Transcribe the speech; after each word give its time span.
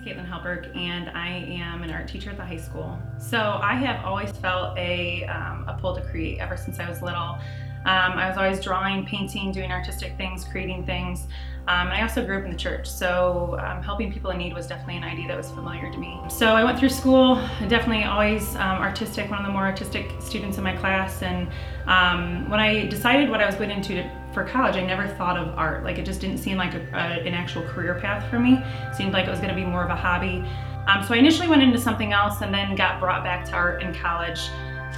is 0.00 0.06
Caitlin 0.06 0.28
Halberg, 0.28 0.74
and 0.76 1.08
I 1.10 1.28
am 1.28 1.82
an 1.82 1.90
art 1.90 2.08
teacher 2.08 2.30
at 2.30 2.36
the 2.36 2.44
high 2.44 2.56
school. 2.56 2.98
So 3.18 3.38
I 3.38 3.74
have 3.74 4.04
always 4.04 4.30
felt 4.30 4.76
a, 4.78 5.24
um, 5.24 5.64
a 5.68 5.78
pull 5.80 5.94
to 5.94 6.02
create 6.02 6.38
ever 6.38 6.56
since 6.56 6.78
I 6.78 6.88
was 6.88 7.02
little. 7.02 7.38
Um, 7.86 8.12
I 8.12 8.28
was 8.28 8.36
always 8.36 8.60
drawing, 8.60 9.06
painting, 9.06 9.52
doing 9.52 9.72
artistic 9.72 10.16
things, 10.16 10.44
creating 10.44 10.84
things. 10.84 11.26
Um, 11.66 11.88
I 11.88 12.02
also 12.02 12.24
grew 12.24 12.38
up 12.38 12.44
in 12.44 12.50
the 12.50 12.56
church, 12.56 12.88
so 12.88 13.58
um, 13.64 13.82
helping 13.82 14.12
people 14.12 14.30
in 14.30 14.38
need 14.38 14.54
was 14.54 14.66
definitely 14.66 14.96
an 14.96 15.04
idea 15.04 15.28
that 15.28 15.36
was 15.36 15.50
familiar 15.50 15.90
to 15.90 15.98
me. 15.98 16.20
So 16.28 16.48
I 16.48 16.64
went 16.64 16.78
through 16.78 16.88
school, 16.90 17.36
definitely 17.68 18.04
always 18.04 18.54
um, 18.56 18.78
artistic, 18.78 19.30
one 19.30 19.38
of 19.38 19.46
the 19.46 19.52
more 19.52 19.64
artistic 19.64 20.10
students 20.20 20.58
in 20.58 20.64
my 20.64 20.76
class. 20.76 21.22
And 21.22 21.48
um, 21.86 22.50
when 22.50 22.60
I 22.60 22.86
decided 22.86 23.30
what 23.30 23.40
I 23.40 23.46
was 23.46 23.54
going 23.54 23.70
into 23.70 24.02
for 24.32 24.44
college, 24.44 24.76
I 24.76 24.84
never 24.84 25.08
thought 25.08 25.36
of 25.36 25.56
art. 25.58 25.84
Like 25.84 25.98
it 25.98 26.04
just 26.04 26.20
didn't 26.20 26.38
seem 26.38 26.56
like 26.56 26.74
a, 26.74 26.80
a, 26.92 27.26
an 27.26 27.34
actual 27.34 27.62
career 27.62 27.98
path 28.00 28.28
for 28.30 28.38
me. 28.38 28.54
It 28.54 28.94
seemed 28.94 29.12
like 29.12 29.26
it 29.26 29.30
was 29.30 29.40
going 29.40 29.50
to 29.50 29.54
be 29.54 29.64
more 29.64 29.82
of 29.82 29.90
a 29.90 29.96
hobby. 29.96 30.44
Um, 30.86 31.04
so 31.04 31.14
I 31.14 31.18
initially 31.18 31.48
went 31.48 31.62
into 31.62 31.78
something 31.78 32.12
else 32.12 32.40
and 32.40 32.52
then 32.52 32.74
got 32.74 33.00
brought 33.00 33.22
back 33.22 33.44
to 33.46 33.52
art 33.52 33.82
in 33.82 33.94
college. 33.94 34.48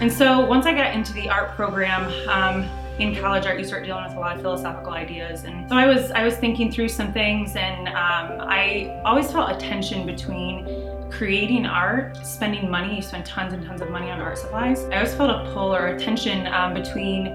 And 0.01 0.13
so 0.13 0.45
once 0.45 0.67
I 0.67 0.75
got 0.75 0.95
into 0.95 1.13
the 1.13 1.29
art 1.29 1.55
program, 1.55 2.07
um, 2.29 2.69
in 2.99 3.15
college 3.17 3.47
art 3.47 3.59
you 3.59 3.65
start 3.65 3.85
dealing 3.85 4.05
with 4.05 4.15
a 4.15 4.21
lot 4.21 4.37
of 4.37 4.43
philosophical 4.43 4.93
ideas 4.93 5.45
and 5.45 5.67
so 5.67 5.75
i 5.75 5.87
was 5.87 6.11
i 6.11 6.23
was 6.25 6.37
thinking 6.37 6.71
through 6.71 6.89
some 6.89 7.11
things 7.11 7.57
and 7.57 7.89
um, 7.89 8.47
i 8.49 9.01
always 9.05 9.33
felt 9.33 9.51
a 9.51 9.59
tension 9.59 10.05
between 10.05 10.67
creating 11.11 11.65
art 11.65 12.15
spending 12.25 12.71
money 12.71 12.97
you 12.97 13.03
spend 13.03 13.25
tons 13.25 13.55
and 13.55 13.65
tons 13.65 13.81
of 13.81 13.91
money 13.91 14.11
on 14.11 14.21
art 14.21 14.37
supplies 14.37 14.85
i 14.85 14.97
always 14.97 15.15
felt 15.15 15.31
a 15.31 15.53
pull 15.53 15.75
or 15.75 15.89
a 15.89 15.99
tension 15.99 16.47
um, 16.49 16.75
between 16.75 17.35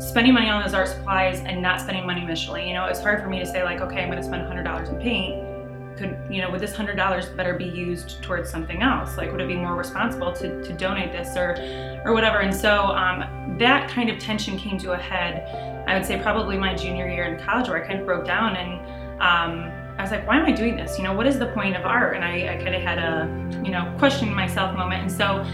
spending 0.00 0.34
money 0.34 0.48
on 0.48 0.62
those 0.62 0.74
art 0.74 0.88
supplies 0.88 1.40
and 1.40 1.62
not 1.62 1.80
spending 1.80 2.06
money 2.06 2.22
initially 2.22 2.66
you 2.66 2.74
know 2.74 2.86
it's 2.86 3.00
hard 3.00 3.22
for 3.22 3.28
me 3.28 3.38
to 3.38 3.46
say 3.46 3.62
like 3.62 3.80
okay 3.80 4.02
i'm 4.02 4.10
going 4.10 4.20
to 4.20 4.26
spend 4.26 4.42
$100 4.42 4.88
in 4.88 5.00
paint 5.00 5.50
could, 6.00 6.18
you 6.30 6.40
know, 6.40 6.50
would 6.50 6.60
this 6.60 6.74
hundred 6.74 6.96
dollars 6.96 7.26
better 7.28 7.54
be 7.54 7.66
used 7.66 8.22
towards 8.22 8.50
something 8.50 8.82
else? 8.82 9.16
Like, 9.16 9.30
would 9.30 9.40
it 9.40 9.48
be 9.48 9.56
more 9.56 9.76
responsible 9.76 10.32
to, 10.32 10.62
to 10.62 10.72
donate 10.72 11.12
this 11.12 11.36
or, 11.36 11.54
or 12.04 12.14
whatever? 12.14 12.38
And 12.38 12.54
so 12.54 12.86
um, 12.86 13.56
that 13.58 13.90
kind 13.90 14.08
of 14.08 14.18
tension 14.18 14.56
came 14.58 14.78
to 14.78 14.92
a 14.92 14.96
head. 14.96 15.84
I 15.86 15.94
would 15.96 16.06
say 16.06 16.18
probably 16.20 16.56
my 16.56 16.74
junior 16.74 17.06
year 17.06 17.24
in 17.24 17.44
college, 17.44 17.68
where 17.68 17.84
I 17.84 17.86
kind 17.86 18.00
of 18.00 18.06
broke 18.06 18.24
down 18.24 18.56
and 18.56 18.80
um, 19.20 19.70
I 19.98 20.02
was 20.02 20.10
like, 20.10 20.26
why 20.26 20.38
am 20.38 20.46
I 20.46 20.52
doing 20.52 20.76
this? 20.76 20.96
You 20.96 21.04
know, 21.04 21.12
what 21.12 21.26
is 21.26 21.38
the 21.38 21.48
point 21.48 21.76
of 21.76 21.84
art? 21.84 22.16
And 22.16 22.24
I, 22.24 22.54
I 22.54 22.56
kind 22.62 22.74
of 22.74 22.80
had 22.80 22.98
a, 22.98 23.28
you 23.62 23.70
know, 23.70 23.94
questioning 23.98 24.34
myself 24.34 24.74
moment. 24.74 25.02
And 25.02 25.12
so 25.12 25.44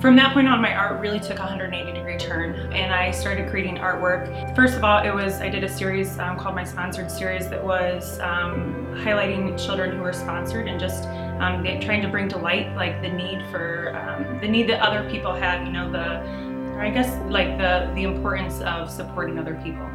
from 0.00 0.16
that 0.16 0.34
point 0.34 0.48
on, 0.48 0.60
my 0.60 0.74
art 0.74 1.00
really 1.00 1.20
took 1.20 1.38
a 1.38 1.42
180 1.42 1.92
degree 1.92 2.18
turn 2.18 2.54
and 2.72 2.92
I 2.92 3.10
started 3.10 3.48
creating 3.48 3.76
artwork. 3.76 4.54
First 4.54 4.74
of 4.74 4.84
all, 4.84 5.02
it 5.02 5.14
was, 5.14 5.40
I 5.40 5.48
did 5.48 5.64
a 5.64 5.68
series 5.68 6.18
um, 6.18 6.38
called 6.38 6.54
my 6.54 6.64
sponsored 6.64 7.10
series 7.10 7.48
that 7.48 7.64
was 7.64 8.18
um, 8.20 8.86
highlighting 8.98 9.58
children 9.62 9.96
who 9.96 10.02
were 10.02 10.12
sponsored 10.12 10.68
and 10.68 10.78
just 10.78 11.04
um, 11.40 11.64
trying 11.80 12.02
to 12.02 12.08
bring 12.08 12.28
to 12.28 12.38
light 12.38 12.74
like 12.76 13.00
the 13.00 13.08
need 13.08 13.42
for, 13.50 13.96
um, 13.96 14.40
the 14.40 14.48
need 14.48 14.68
that 14.68 14.80
other 14.80 15.08
people 15.10 15.34
have, 15.34 15.66
you 15.66 15.72
know, 15.72 15.90
the, 15.90 16.44
I 16.78 16.90
guess 16.90 17.08
like 17.30 17.56
the 17.56 17.90
the 17.94 18.02
importance 18.02 18.60
of 18.60 18.90
supporting 18.90 19.38
other 19.38 19.54
people 19.62 19.86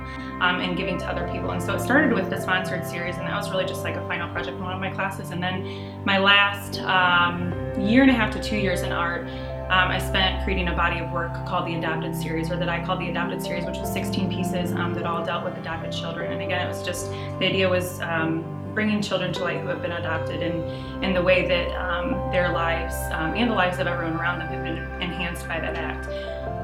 um, 0.42 0.60
and 0.62 0.78
giving 0.78 0.98
to 1.00 1.06
other 1.06 1.30
people. 1.32 1.52
And 1.52 1.62
so 1.62 1.76
it 1.76 1.82
started 1.82 2.14
with 2.14 2.30
the 2.30 2.40
sponsored 2.40 2.86
series, 2.86 3.18
and 3.18 3.28
that 3.28 3.36
was 3.36 3.52
really 3.52 3.66
just 3.66 3.84
like 3.84 3.96
a 3.96 4.08
final 4.08 4.32
project 4.32 4.58
in 4.58 4.64
one 4.64 4.74
of 4.74 4.80
my 4.80 4.90
classes. 4.90 5.32
And 5.32 5.44
then 5.44 6.04
my 6.06 6.18
last 6.18 6.80
um, 6.82 7.52
year 7.80 8.02
and 8.02 8.10
a 8.10 8.14
half 8.14 8.32
to 8.34 8.42
two 8.42 8.58
years 8.58 8.82
in 8.82 8.92
art, 8.92 9.28
um, 9.70 9.90
I 9.90 10.00
spent 10.00 10.44
creating 10.44 10.68
a 10.68 10.74
body 10.74 11.00
of 11.00 11.12
work 11.12 11.32
called 11.46 11.68
the 11.68 11.76
Adopted 11.76 12.16
Series, 12.16 12.50
or 12.50 12.58
that 12.58 12.70
I 12.70 12.84
called 12.84 13.00
the 13.00 13.10
Adopted 13.10 13.40
Series, 13.40 13.66
which 13.66 13.78
was 13.78 13.92
16 13.94 14.28
pieces 14.28 14.72
um, 14.72 14.96
that 14.96 15.06
all 15.06 15.24
dealt 15.24 15.46
with 15.46 15.56
adopted 15.58 15.92
children. 15.92 16.32
And 16.32 16.42
again, 16.42 16.66
it 16.66 16.68
was 16.68 16.82
just 16.82 17.12
the 17.38 17.46
idea 17.46 17.70
was 17.70 18.02
um, 18.02 18.44
bringing 18.74 19.00
children 19.00 19.32
to 19.34 19.44
light 19.44 19.62
who 19.62 19.68
have 19.68 19.82
been 19.82 19.92
adopted 19.92 20.42
and, 20.42 20.64
and 21.04 21.16
the 21.16 21.22
way 21.22 21.48
that 21.48 21.70
um, 21.80 22.14
their 22.32 22.52
lives 22.52 22.96
um, 23.12 23.36
and 23.36 23.50
the 23.50 23.54
lives 23.54 23.78
of 23.78 23.86
everyone 23.86 24.20
around 24.20 24.40
them 24.40 24.48
have 24.48 24.64
been 24.64 24.78
enhanced 25.02 25.48
by 25.48 25.60
that 25.60 25.76
act. 25.76 26.08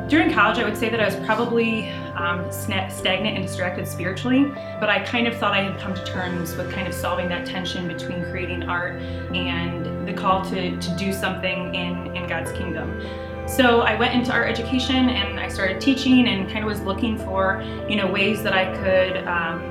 During 0.08 0.32
college, 0.32 0.60
I 0.60 0.64
would 0.64 0.78
say 0.78 0.90
that 0.90 1.00
I 1.00 1.06
was 1.06 1.16
probably 1.26 1.90
um, 2.16 2.52
stagnant 2.52 3.36
and 3.36 3.46
distracted 3.46 3.88
spiritually, 3.88 4.46
but 4.80 4.88
I 4.88 5.04
kind 5.04 5.28
of 5.28 5.36
thought 5.38 5.54
I 5.54 5.64
had 5.64 5.80
come 5.80 5.96
to 5.96 6.06
terms 6.06 6.56
with 6.56 6.72
kind 6.72 6.88
of 6.88 6.94
solving 6.94 7.28
that 7.30 7.48
tension 7.48 7.88
between 7.88 8.24
creating 8.26 8.70
art 8.70 9.02
and 9.02 10.08
the 10.08 10.14
call 10.14 10.46
to, 10.46 10.78
to 10.80 10.96
do 10.96 11.12
something 11.12 11.74
in, 11.74 12.16
in 12.16 12.28
God's 12.28 12.52
kingdom. 12.52 13.02
So 13.48 13.82
I 13.82 13.96
went 13.96 14.14
into 14.14 14.32
art 14.32 14.48
education 14.48 15.10
and 15.10 15.40
I 15.40 15.48
started 15.48 15.82
teaching 15.82 16.28
and 16.28 16.48
kind 16.52 16.60
of 16.60 16.66
was 16.66 16.82
looking 16.82 17.18
for, 17.18 17.64
you 17.90 17.96
know, 17.96 18.06
ways 18.06 18.44
that 18.44 18.54
I 18.54 18.66
could 18.78 19.26
um, 19.28 19.62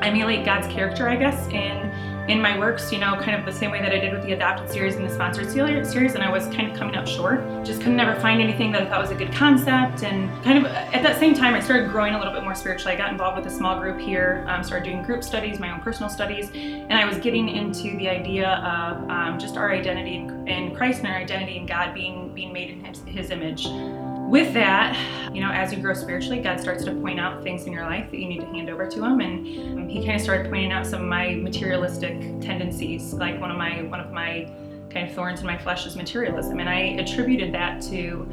emulate 0.00 0.44
God's 0.44 0.68
character, 0.68 1.08
I 1.08 1.16
guess, 1.16 1.48
in 1.48 1.92
in 2.28 2.40
my 2.40 2.58
works, 2.58 2.92
you 2.92 2.98
know, 2.98 3.14
kind 3.16 3.38
of 3.38 3.46
the 3.46 3.52
same 3.52 3.70
way 3.70 3.80
that 3.80 3.92
I 3.92 3.98
did 3.98 4.12
with 4.12 4.22
the 4.22 4.32
adopted 4.32 4.70
series 4.70 4.96
and 4.96 5.04
the 5.04 5.12
sponsored 5.12 5.50
series, 5.50 6.14
and 6.14 6.22
I 6.22 6.30
was 6.30 6.46
kind 6.48 6.70
of 6.70 6.76
coming 6.76 6.96
up 6.96 7.06
short. 7.06 7.40
Just 7.64 7.80
couldn't 7.80 7.96
never 7.96 8.18
find 8.20 8.40
anything 8.40 8.72
that 8.72 8.82
I 8.82 8.86
thought 8.86 9.00
was 9.00 9.10
a 9.10 9.14
good 9.14 9.32
concept. 9.32 10.02
And 10.02 10.28
kind 10.42 10.58
of 10.58 10.66
at 10.66 11.02
that 11.02 11.18
same 11.18 11.34
time, 11.34 11.54
I 11.54 11.60
started 11.60 11.90
growing 11.90 12.14
a 12.14 12.18
little 12.18 12.32
bit 12.32 12.42
more 12.42 12.54
spiritually. 12.54 12.94
I 12.94 12.96
got 12.96 13.12
involved 13.12 13.36
with 13.36 13.46
a 13.46 13.56
small 13.56 13.78
group 13.78 14.00
here, 14.00 14.44
um, 14.48 14.64
started 14.64 14.84
doing 14.84 15.02
group 15.02 15.22
studies, 15.22 15.58
my 15.58 15.72
own 15.72 15.80
personal 15.80 16.10
studies, 16.10 16.50
and 16.52 16.92
I 16.92 17.04
was 17.04 17.18
getting 17.18 17.48
into 17.48 17.96
the 17.96 18.08
idea 18.08 18.48
of 18.48 19.08
um, 19.08 19.38
just 19.38 19.56
our 19.56 19.70
identity 19.70 20.16
in 20.46 20.74
Christ 20.74 21.00
and 21.00 21.08
our 21.08 21.16
identity 21.16 21.56
in 21.56 21.66
God 21.66 21.94
being 21.94 22.34
being 22.34 22.52
made 22.52 22.70
in 22.70 22.84
His, 22.84 23.02
his 23.06 23.30
image 23.30 23.66
with 24.28 24.52
that, 24.54 24.96
you 25.34 25.40
know, 25.40 25.50
as 25.50 25.72
you 25.72 25.80
grow 25.80 25.94
spiritually, 25.94 26.40
God 26.40 26.60
starts 26.60 26.84
to 26.84 26.92
point 26.92 27.20
out 27.20 27.42
things 27.42 27.64
in 27.64 27.72
your 27.72 27.84
life 27.84 28.10
that 28.10 28.18
you 28.18 28.28
need 28.28 28.40
to 28.40 28.46
hand 28.46 28.68
over 28.70 28.86
to 28.86 29.04
Him, 29.04 29.20
and 29.20 29.78
um, 29.78 29.88
He 29.88 30.04
kind 30.04 30.16
of 30.16 30.20
started 30.20 30.50
pointing 30.50 30.72
out 30.72 30.86
some 30.86 31.02
of 31.02 31.08
my 31.08 31.34
materialistic 31.34 32.40
tendencies. 32.40 33.14
Like 33.14 33.40
one 33.40 33.50
of 33.50 33.56
my 33.56 33.82
one 33.82 34.00
of 34.00 34.12
my 34.12 34.50
kind 34.90 35.08
of 35.08 35.14
thorns 35.14 35.40
in 35.40 35.46
my 35.46 35.58
flesh 35.58 35.86
is 35.86 35.96
materialism, 35.96 36.58
and 36.60 36.68
I 36.68 36.80
attributed 37.00 37.52
that 37.54 37.82
to 37.82 38.28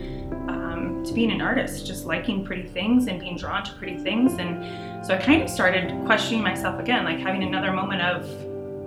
um, 0.47 1.03
to 1.05 1.13
being 1.13 1.31
an 1.31 1.41
artist, 1.41 1.85
just 1.85 2.05
liking 2.05 2.43
pretty 2.45 2.67
things 2.67 3.07
and 3.07 3.19
being 3.19 3.37
drawn 3.37 3.63
to 3.63 3.73
pretty 3.73 3.97
things, 3.97 4.33
and 4.39 5.05
so 5.05 5.13
I 5.13 5.17
kind 5.17 5.43
of 5.43 5.49
started 5.49 6.05
questioning 6.05 6.41
myself 6.41 6.79
again, 6.79 7.03
like 7.03 7.19
having 7.19 7.43
another 7.43 7.73
moment 7.73 8.01
of, 8.01 8.29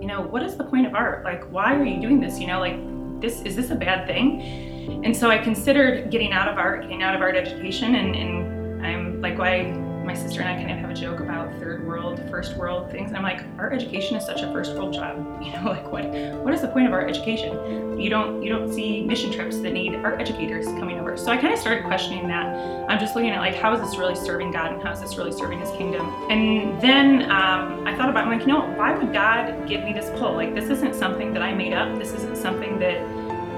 you 0.01 0.07
know, 0.07 0.23
what 0.23 0.41
is 0.41 0.57
the 0.57 0.63
point 0.63 0.87
of 0.87 0.95
art? 0.95 1.23
Like, 1.23 1.43
why 1.51 1.75
are 1.75 1.83
you 1.83 2.01
doing 2.01 2.19
this? 2.19 2.39
You 2.39 2.47
know, 2.47 2.59
like 2.59 2.77
this 3.21 3.41
is 3.43 3.55
this 3.55 3.69
a 3.69 3.75
bad 3.75 4.07
thing? 4.07 4.73
And 4.87 5.15
so 5.15 5.29
I 5.29 5.37
considered 5.37 6.09
getting 6.09 6.33
out 6.33 6.47
of 6.47 6.57
art, 6.57 6.81
getting 6.81 7.03
out 7.03 7.15
of 7.15 7.21
art 7.21 7.35
education, 7.35 7.95
and, 7.95 8.15
and 8.15 8.85
I'm 8.85 9.21
like, 9.21 9.37
why 9.37 9.71
my 10.07 10.13
sister 10.13 10.39
and 10.39 10.49
I 10.49 10.55
kind 10.55 10.71
of 10.71 10.77
have 10.77 10.89
a 10.89 10.93
joke 10.93 11.19
about 11.19 11.51
third 11.59 11.85
world, 11.85 12.23
first 12.29 12.55
world 12.55 12.89
things. 12.89 13.09
And 13.09 13.17
I'm 13.17 13.23
like, 13.23 13.43
art 13.59 13.73
education 13.73 14.15
is 14.15 14.25
such 14.25 14.41
a 14.41 14.51
first 14.53 14.73
world 14.73 14.93
job. 14.93 15.25
You 15.47 15.53
know, 15.53 15.69
like 15.69 15.91
what 15.91 16.05
what 16.43 16.53
is 16.53 16.61
the 16.61 16.67
point 16.67 16.87
of 16.87 16.93
art 16.93 17.09
education? 17.09 17.97
You 17.99 18.09
don't 18.09 18.41
you 18.41 18.49
don't 18.49 18.73
see 18.73 19.03
mission 19.03 19.31
trips 19.31 19.59
that 19.59 19.71
need 19.71 19.95
art 19.95 20.19
educators 20.19 20.65
coming 20.65 20.99
over. 20.99 21.15
So 21.15 21.31
I 21.31 21.37
kind 21.37 21.53
of 21.53 21.59
started 21.59 21.85
questioning 21.85 22.27
that. 22.27 22.47
I'm 22.89 22.99
just 22.99 23.15
looking 23.15 23.29
at 23.29 23.39
like 23.39 23.55
how 23.55 23.73
is 23.73 23.79
this 23.79 23.97
really 23.97 24.15
serving 24.15 24.51
God 24.51 24.73
and 24.73 24.81
how 24.81 24.91
is 24.91 24.99
this 24.99 25.17
really 25.17 25.31
serving 25.31 25.59
His 25.59 25.69
kingdom? 25.71 26.05
And 26.29 26.81
then 26.81 27.23
um, 27.31 27.87
I 27.87 27.95
thought 27.95 28.09
about 28.09 28.25
I'm 28.25 28.37
like, 28.37 28.41
you 28.41 28.53
know, 28.53 28.61
why 28.75 28.97
would 28.97 29.13
God 29.13 29.67
give 29.67 29.83
me 29.83 29.93
this 29.93 30.09
pull? 30.19 30.33
Like 30.33 30.53
this 30.53 30.69
isn't 30.69 30.95
something 30.95 31.33
that 31.33 31.41
I 31.43 31.53
made 31.53 31.73
up. 31.73 31.97
This 31.97 32.13
isn't 32.13 32.35
something 32.35 32.79
that 32.79 32.99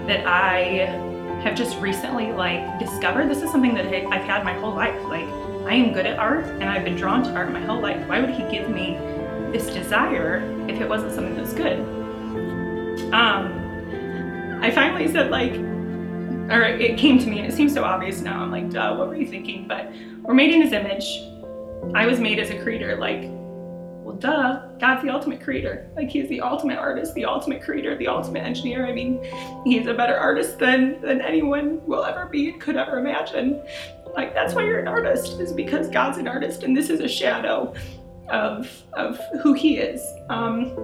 that 0.07 0.27
I 0.27 1.08
have 1.43 1.55
just 1.55 1.77
recently 1.79 2.31
like 2.31 2.79
discovered 2.79 3.29
this 3.29 3.41
is 3.41 3.51
something 3.51 3.73
that 3.75 3.85
I've 3.85 4.25
had 4.25 4.43
my 4.43 4.53
whole 4.53 4.73
life. 4.73 5.01
Like 5.03 5.27
I 5.65 5.73
am 5.73 5.93
good 5.93 6.05
at 6.05 6.19
art 6.19 6.45
and 6.45 6.65
I've 6.65 6.83
been 6.83 6.95
drawn 6.95 7.23
to 7.23 7.33
art 7.33 7.51
my 7.51 7.61
whole 7.61 7.79
life. 7.79 8.05
Why 8.07 8.19
would 8.19 8.29
he 8.29 8.43
give 8.49 8.69
me 8.69 8.97
this 9.51 9.67
desire 9.67 10.37
if 10.67 10.81
it 10.81 10.87
wasn't 10.87 11.13
something 11.13 11.35
that's 11.35 11.53
good? 11.53 11.79
Um, 13.13 14.59
I 14.61 14.71
finally 14.71 15.11
said 15.11 15.31
like, 15.31 15.53
or 15.53 16.63
it 16.63 16.97
came 16.97 17.19
to 17.19 17.27
me 17.27 17.39
and 17.39 17.47
it 17.47 17.55
seems 17.55 17.73
so 17.73 17.83
obvious 17.83 18.21
now. 18.21 18.41
I'm 18.41 18.51
like, 18.51 18.69
duh, 18.69 18.95
what 18.95 19.07
were 19.07 19.15
you 19.15 19.27
thinking? 19.27 19.67
But 19.67 19.93
we're 20.23 20.33
made 20.33 20.53
in 20.53 20.61
his 20.61 20.73
image. 20.73 21.05
I 21.95 22.05
was 22.05 22.19
made 22.19 22.39
as 22.39 22.49
a 22.49 22.61
creator. 22.61 22.97
Like 22.97 23.38
well, 24.09 24.17
duh, 24.17 24.61
God's 24.79 25.03
the 25.03 25.09
ultimate 25.09 25.39
creator. 25.39 25.87
Like 25.95 26.09
he's 26.09 26.27
the 26.29 26.41
ultimate 26.41 26.79
artist, 26.79 27.13
the 27.13 27.25
ultimate 27.25 27.61
creator, 27.61 27.95
the 27.95 28.07
ultimate 28.07 28.41
engineer. 28.41 28.87
I 28.87 28.91
mean, 28.91 29.23
he's 29.63 29.85
a 29.85 29.93
better 29.93 30.17
artist 30.17 30.57
than 30.57 30.99
than 31.01 31.21
anyone 31.21 31.85
will 31.85 32.03
ever 32.03 32.25
be 32.25 32.49
and 32.49 32.59
could 32.59 32.75
ever 32.75 32.97
imagine. 32.97 33.61
Like 34.15 34.33
that's 34.33 34.55
why 34.55 34.63
you're 34.63 34.79
an 34.79 34.87
artist, 34.87 35.39
is 35.39 35.53
because 35.53 35.89
God's 35.89 36.17
an 36.17 36.27
artist 36.27 36.63
and 36.63 36.75
this 36.75 36.89
is 36.89 37.01
a 37.01 37.07
shadow 37.07 37.75
of 38.29 38.83
of 38.93 39.19
who 39.43 39.53
he 39.53 39.77
is. 39.77 40.01
Um, 40.29 40.75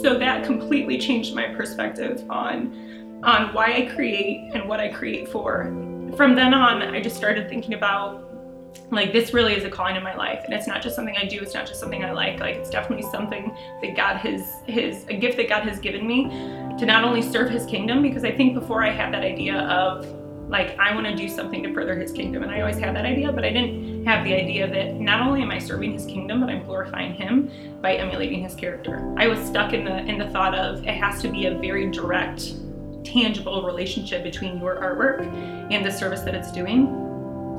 so 0.00 0.16
that 0.16 0.44
completely 0.44 0.96
changed 0.98 1.34
my 1.34 1.48
perspective 1.48 2.24
on 2.30 3.20
on 3.24 3.52
why 3.52 3.72
I 3.72 3.92
create 3.96 4.52
and 4.54 4.68
what 4.68 4.78
I 4.78 4.90
create 4.90 5.28
for. 5.28 5.64
From 6.16 6.36
then 6.36 6.54
on, 6.54 6.82
I 6.82 7.00
just 7.00 7.16
started 7.16 7.48
thinking 7.48 7.74
about 7.74 8.23
like 8.90 9.12
this 9.12 9.32
really 9.32 9.54
is 9.54 9.64
a 9.64 9.70
calling 9.70 9.96
in 9.96 10.02
my 10.02 10.14
life 10.14 10.42
and 10.44 10.52
it's 10.52 10.66
not 10.66 10.82
just 10.82 10.94
something 10.94 11.16
i 11.16 11.24
do 11.24 11.40
it's 11.40 11.54
not 11.54 11.66
just 11.66 11.80
something 11.80 12.04
i 12.04 12.12
like 12.12 12.38
like 12.40 12.56
it's 12.56 12.70
definitely 12.70 13.08
something 13.10 13.56
that 13.80 13.96
god 13.96 14.16
has 14.16 14.56
his 14.66 15.04
a 15.08 15.16
gift 15.16 15.36
that 15.36 15.48
god 15.48 15.62
has 15.62 15.78
given 15.78 16.06
me 16.06 16.24
to 16.78 16.84
not 16.84 17.04
only 17.04 17.22
serve 17.22 17.50
his 17.50 17.64
kingdom 17.66 18.02
because 18.02 18.24
i 18.24 18.30
think 18.30 18.54
before 18.54 18.84
i 18.84 18.90
had 18.90 19.12
that 19.12 19.22
idea 19.22 19.60
of 19.62 20.06
like 20.48 20.78
i 20.78 20.94
want 20.94 21.06
to 21.06 21.14
do 21.14 21.28
something 21.28 21.62
to 21.62 21.72
further 21.72 21.98
his 21.98 22.12
kingdom 22.12 22.42
and 22.42 22.52
i 22.52 22.60
always 22.60 22.78
had 22.78 22.94
that 22.94 23.04
idea 23.04 23.32
but 23.32 23.44
i 23.44 23.50
didn't 23.50 23.94
have 24.04 24.24
the 24.24 24.34
idea 24.34 24.68
that 24.68 24.94
not 24.94 25.26
only 25.26 25.42
am 25.42 25.50
I 25.50 25.58
serving 25.58 25.92
his 25.92 26.04
kingdom, 26.04 26.40
but 26.40 26.50
I'm 26.50 26.64
glorifying 26.64 27.14
him 27.14 27.50
by 27.80 27.94
emulating 27.94 28.42
his 28.42 28.54
character. 28.54 29.14
I 29.16 29.26
was 29.26 29.38
stuck 29.38 29.72
in 29.72 29.84
the 29.84 29.98
in 29.98 30.18
the 30.18 30.28
thought 30.30 30.54
of 30.54 30.86
it 30.86 30.94
has 30.94 31.22
to 31.22 31.28
be 31.28 31.46
a 31.46 31.58
very 31.58 31.90
direct, 31.90 32.54
tangible 33.04 33.62
relationship 33.62 34.22
between 34.22 34.60
your 34.60 34.76
artwork 34.76 35.22
and 35.72 35.84
the 35.84 35.90
service 35.90 36.20
that 36.20 36.34
it's 36.34 36.52
doing. 36.52 37.03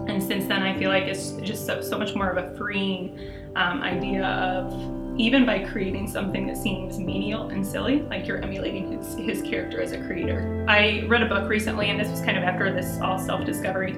And 0.08 0.22
since 0.22 0.46
then, 0.46 0.62
I 0.64 0.78
feel 0.78 0.90
like 0.90 1.04
it's 1.04 1.32
just 1.42 1.66
so, 1.66 1.82
so 1.82 1.98
much 1.98 2.16
more 2.16 2.30
of 2.30 2.38
a 2.38 2.56
freeing 2.56 3.20
um, 3.56 3.82
idea 3.82 4.26
of 4.26 4.96
even 5.18 5.46
by 5.46 5.60
creating 5.60 6.08
something 6.08 6.46
that 6.48 6.58
seems 6.58 7.00
menial 7.00 7.50
and 7.50 7.66
silly, 7.66 8.02
like 8.04 8.28
you're 8.28 8.42
emulating 8.42 8.92
his, 8.92 9.16
his 9.16 9.42
character 9.42 9.82
as 9.82 9.94
a 9.94 9.98
creator. 10.06 10.66
I 10.68 11.06
read 11.08 11.24
a 11.24 11.28
book 11.28 11.50
recently, 11.50 11.90
and 11.90 12.00
this 12.00 12.10
was 12.10 12.20
kind 12.22 12.38
of 12.38 12.44
after 12.44 12.74
this 12.74 13.00
all 13.02 13.18
self 13.18 13.46
discovery. 13.46 13.96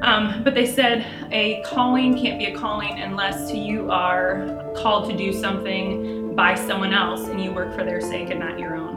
Um, 0.00 0.42
but 0.42 0.54
they 0.54 0.66
said 0.66 1.06
a 1.30 1.62
calling 1.62 2.18
can't 2.20 2.38
be 2.38 2.46
a 2.46 2.56
calling 2.56 3.00
unless 3.00 3.52
you 3.54 3.88
are 3.90 4.72
called 4.76 5.08
to 5.10 5.16
do 5.16 5.32
something 5.32 6.34
by 6.34 6.54
someone 6.56 6.92
else 6.92 7.28
and 7.28 7.42
you 7.42 7.52
work 7.52 7.72
for 7.76 7.84
their 7.84 8.00
sake 8.00 8.30
and 8.30 8.40
not 8.40 8.58
your 8.58 8.74
own. 8.74 8.96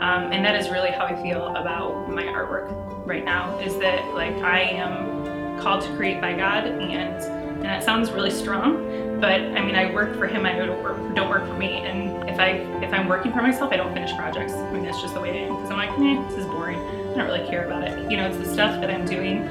Um, 0.00 0.32
and 0.32 0.44
that 0.44 0.54
is 0.56 0.68
really 0.68 0.90
how 0.90 1.06
I 1.06 1.22
feel 1.22 1.46
about 1.56 2.10
my 2.10 2.24
artwork 2.24 3.06
right 3.06 3.24
now 3.24 3.58
is 3.60 3.78
that 3.78 4.12
like 4.14 4.34
I 4.42 4.60
am 4.60 5.22
called 5.60 5.82
to 5.84 5.96
create 5.96 6.20
by 6.20 6.32
God 6.34 6.66
and 6.66 6.82
and 7.62 7.70
that 7.70 7.84
sounds 7.84 8.10
really 8.10 8.32
strong, 8.32 9.20
but 9.20 9.40
I 9.40 9.64
mean, 9.64 9.76
I 9.76 9.92
work 9.94 10.16
for 10.16 10.26
him. 10.26 10.44
I 10.44 10.52
don't 10.52 10.82
work, 10.82 11.14
don't 11.14 11.30
work 11.30 11.46
for 11.46 11.54
me. 11.54 11.74
And 11.74 12.28
if 12.28 12.40
I 12.40 12.48
if 12.84 12.92
I'm 12.92 13.06
working 13.06 13.30
for 13.32 13.40
myself, 13.40 13.70
I 13.72 13.76
don't 13.76 13.94
finish 13.94 14.12
projects. 14.16 14.52
I 14.52 14.72
mean, 14.72 14.82
that's 14.82 15.00
just 15.00 15.14
the 15.14 15.20
way 15.20 15.30
I 15.30 15.46
am. 15.46 15.54
Because 15.54 15.70
I'm 15.70 15.76
like, 15.76 15.90
eh, 15.90 16.28
this 16.28 16.40
is 16.40 16.46
boring. 16.46 16.80
I 16.80 17.14
don't 17.14 17.26
really 17.26 17.46
care 17.48 17.64
about 17.64 17.84
it. 17.84 18.10
You 18.10 18.16
know, 18.16 18.26
it's 18.26 18.36
the 18.36 18.52
stuff 18.52 18.80
that 18.80 18.90
I'm 18.90 19.06
doing 19.06 19.46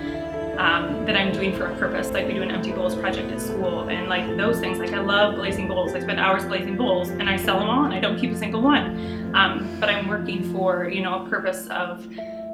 um, 0.58 1.06
that 1.06 1.16
I'm 1.16 1.32
doing 1.32 1.56
for 1.56 1.68
a 1.68 1.76
purpose. 1.78 2.12
Like 2.12 2.28
we 2.28 2.34
do 2.34 2.42
an 2.42 2.52
empty 2.52 2.74
bowls 2.74 2.96
project 2.96 3.32
at 3.32 3.40
school, 3.40 3.88
and 3.88 4.10
like 4.10 4.36
those 4.36 4.60
things. 4.60 4.78
Like 4.78 4.92
I 4.92 5.00
love 5.00 5.36
glazing 5.36 5.70
bowls. 5.70 5.94
I 5.94 6.02
spend 6.02 6.20
hours 6.20 6.44
glazing 6.44 6.76
bowls, 6.76 7.12
and 7.12 7.30
I 7.30 7.38
sell 7.38 7.60
them 7.60 7.70
all, 7.70 7.86
and 7.86 7.94
I 7.94 8.02
don't 8.02 8.20
keep 8.20 8.32
a 8.32 8.38
single 8.38 8.62
one. 8.62 9.34
Um, 9.34 9.80
but 9.80 9.88
I'm 9.88 10.10
working 10.10 10.52
for 10.52 10.90
you 10.90 11.02
know 11.02 11.26
a 11.26 11.30
purpose 11.30 11.68
of 11.68 12.06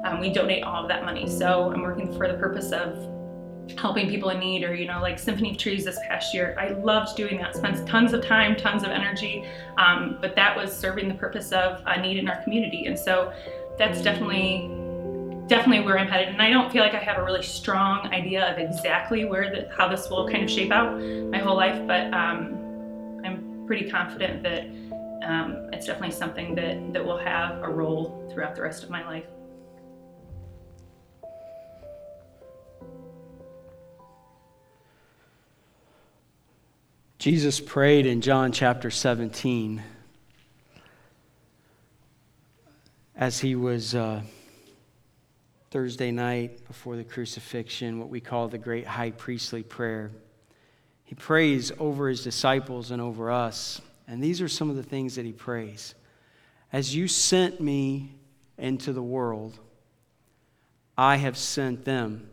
um, 0.04 0.20
we 0.20 0.32
donate 0.32 0.62
all 0.62 0.82
of 0.82 0.88
that 0.88 1.04
money. 1.04 1.28
So 1.28 1.72
I'm 1.72 1.82
working 1.82 2.16
for 2.16 2.28
the 2.28 2.38
purpose 2.38 2.70
of 2.70 3.17
helping 3.76 4.08
people 4.08 4.30
in 4.30 4.38
need 4.38 4.64
or 4.64 4.74
you 4.74 4.86
know 4.86 5.00
like 5.00 5.18
symphony 5.18 5.50
of 5.50 5.58
trees 5.58 5.84
this 5.84 5.98
past 6.08 6.32
year. 6.32 6.56
I 6.58 6.70
loved 6.70 7.16
doing 7.16 7.38
that 7.38 7.56
spent 7.56 7.86
tons 7.86 8.12
of 8.12 8.24
time 8.24 8.56
tons 8.56 8.82
of 8.82 8.90
energy 8.90 9.44
um, 9.76 10.18
but 10.20 10.34
that 10.36 10.56
was 10.56 10.76
serving 10.76 11.08
the 11.08 11.14
purpose 11.14 11.52
of 11.52 11.82
a 11.86 12.00
need 12.00 12.16
in 12.16 12.28
our 12.28 12.42
community. 12.42 12.86
And 12.86 12.98
so 12.98 13.32
that's 13.78 14.02
definitely 14.02 14.70
definitely 15.46 15.84
where 15.84 15.98
i'm 15.98 16.08
headed. 16.08 16.28
And 16.28 16.42
i 16.42 16.50
don't 16.50 16.70
feel 16.70 16.82
like 16.82 16.94
i 16.94 16.98
have 16.98 17.18
a 17.18 17.24
really 17.24 17.42
strong 17.42 18.06
idea 18.08 18.52
of 18.52 18.58
exactly 18.58 19.24
where 19.24 19.50
the, 19.50 19.74
how 19.74 19.88
this 19.88 20.10
will 20.10 20.28
kind 20.28 20.44
of 20.44 20.50
shape 20.50 20.70
out 20.70 21.00
my 21.00 21.38
whole 21.38 21.56
life 21.56 21.86
but 21.86 22.12
um, 22.12 23.20
i'm 23.24 23.64
pretty 23.66 23.90
confident 23.90 24.42
that 24.42 24.64
um, 25.26 25.70
it's 25.72 25.86
definitely 25.86 26.14
something 26.14 26.54
that 26.54 26.92
that 26.92 27.04
will 27.04 27.18
have 27.18 27.62
a 27.62 27.68
role 27.68 28.28
throughout 28.32 28.54
the 28.54 28.62
rest 28.62 28.82
of 28.82 28.90
my 28.90 29.04
life 29.06 29.24
Jesus 37.30 37.60
prayed 37.60 38.06
in 38.06 38.22
John 38.22 38.52
chapter 38.52 38.90
17 38.90 39.82
as 43.14 43.38
he 43.38 43.54
was 43.54 43.94
uh, 43.94 44.22
Thursday 45.70 46.10
night 46.10 46.66
before 46.66 46.96
the 46.96 47.04
crucifixion, 47.04 47.98
what 47.98 48.08
we 48.08 48.22
call 48.22 48.48
the 48.48 48.56
great 48.56 48.86
high 48.86 49.10
priestly 49.10 49.62
prayer. 49.62 50.10
He 51.04 51.14
prays 51.16 51.70
over 51.78 52.08
his 52.08 52.24
disciples 52.24 52.92
and 52.92 53.02
over 53.02 53.30
us. 53.30 53.82
And 54.06 54.24
these 54.24 54.40
are 54.40 54.48
some 54.48 54.70
of 54.70 54.76
the 54.76 54.82
things 54.82 55.16
that 55.16 55.26
he 55.26 55.32
prays. 55.32 55.94
As 56.72 56.96
you 56.96 57.08
sent 57.08 57.60
me 57.60 58.10
into 58.56 58.94
the 58.94 59.02
world, 59.02 59.58
I 60.96 61.16
have 61.16 61.36
sent 61.36 61.84
them 61.84 62.30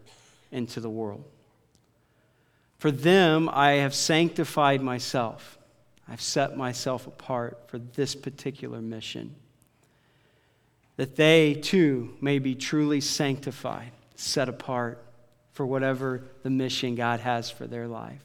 into 0.53 0.79
the 0.79 0.89
world. 0.89 1.25
For 2.85 2.91
them 2.91 3.49
I 3.51 3.77
have 3.77 3.95
sanctified 3.95 4.79
myself. 4.79 5.57
I've 6.07 6.21
set 6.21 6.55
myself 6.55 7.07
apart 7.07 7.63
for 7.65 7.79
this 7.79 8.13
particular 8.13 8.79
mission. 8.79 9.33
That 10.97 11.15
they 11.15 11.55
too 11.55 12.15
may 12.21 12.37
be 12.37 12.53
truly 12.53 13.01
sanctified, 13.01 13.89
set 14.13 14.49
apart 14.49 15.03
for 15.53 15.65
whatever 15.65 16.25
the 16.43 16.51
mission 16.51 16.93
God 16.93 17.21
has 17.21 17.49
for 17.49 17.65
their 17.65 17.87
life. 17.87 18.21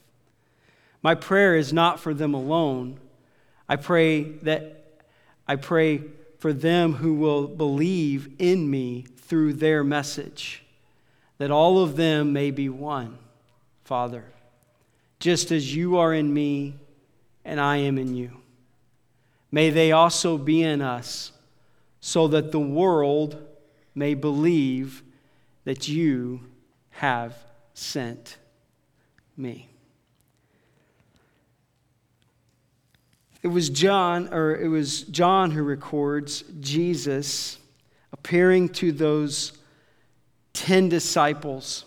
My 1.03 1.15
prayer 1.15 1.57
is 1.57 1.73
not 1.73 1.99
for 1.99 2.13
them 2.13 2.35
alone. 2.35 3.01
I 3.67 3.77
pray 3.77 4.25
that 4.43 5.01
I 5.49 5.57
pray 5.57 6.03
for 6.39 6.53
them 6.53 6.93
who 6.93 7.15
will 7.15 7.49
believe 7.49 8.29
in 8.39 8.71
me 8.71 9.07
through 9.23 9.55
their 9.55 9.83
message, 9.83 10.63
that 11.39 11.51
all 11.51 11.83
of 11.83 11.97
them 11.97 12.35
may 12.35 12.51
be 12.51 12.69
one, 12.69 13.17
Father 13.85 14.27
just 15.21 15.53
as 15.53 15.75
you 15.75 15.99
are 15.99 16.13
in 16.13 16.33
me 16.33 16.75
and 17.45 17.61
I 17.61 17.77
am 17.77 17.99
in 17.99 18.17
you. 18.17 18.39
May 19.53 19.71
they 19.71 19.93
also 19.93 20.39
be 20.39 20.63
in 20.63 20.81
us, 20.81 21.33
so 22.01 22.29
that 22.29 22.51
the 22.51 22.61
world 22.61 23.47
may 23.95 24.15
believe 24.15 25.03
that 25.65 25.89
you 25.89 26.41
have 26.91 27.37
sent 27.75 28.39
me. 29.37 29.69
It 33.43 33.49
was 33.49 33.71
John, 33.71 34.33
or 34.33 34.57
it 34.57 34.69
was 34.69 35.03
John 35.03 35.51
who 35.51 35.63
records 35.63 36.45
Jesus 36.61 37.59
appearing 38.13 38.69
to 38.71 38.93
those 38.93 39.53
10 40.53 40.89
disciples 40.89 41.85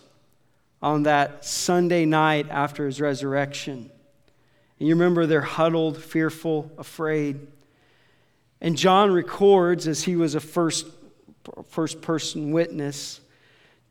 on 0.84 1.04
that 1.04 1.46
Sunday 1.46 2.04
night 2.04 2.46
after 2.50 2.84
his 2.84 3.00
resurrection. 3.00 3.90
And 4.78 4.86
you 4.86 4.94
remember 4.94 5.24
they're 5.24 5.40
huddled, 5.40 5.96
fearful, 5.96 6.70
afraid. 6.76 7.46
And 8.60 8.76
John 8.76 9.10
records, 9.10 9.88
as 9.88 10.02
he 10.02 10.14
was 10.14 10.34
a 10.34 10.40
first, 10.40 10.86
first 11.70 12.02
person 12.02 12.52
witness, 12.52 13.22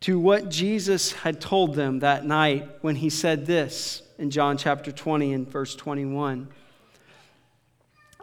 to 0.01 0.19
what 0.19 0.49
Jesus 0.49 1.13
had 1.13 1.41
told 1.41 1.73
them 1.73 2.01
that 2.01 2.25
night 2.25 2.69
when 2.81 2.95
he 2.95 3.09
said 3.09 3.47
this 3.47 4.03
in 4.19 4.29
John 4.29 4.55
chapter 4.55 4.91
20 4.91 5.33
and 5.33 5.49
verse 5.49 5.73
21. 5.73 6.47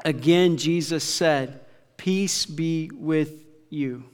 Again, 0.04 0.56
Jesus 0.56 1.02
said, 1.02 1.58
Peace 1.96 2.46
be 2.46 2.88
with 2.94 3.46
you. 3.68 4.04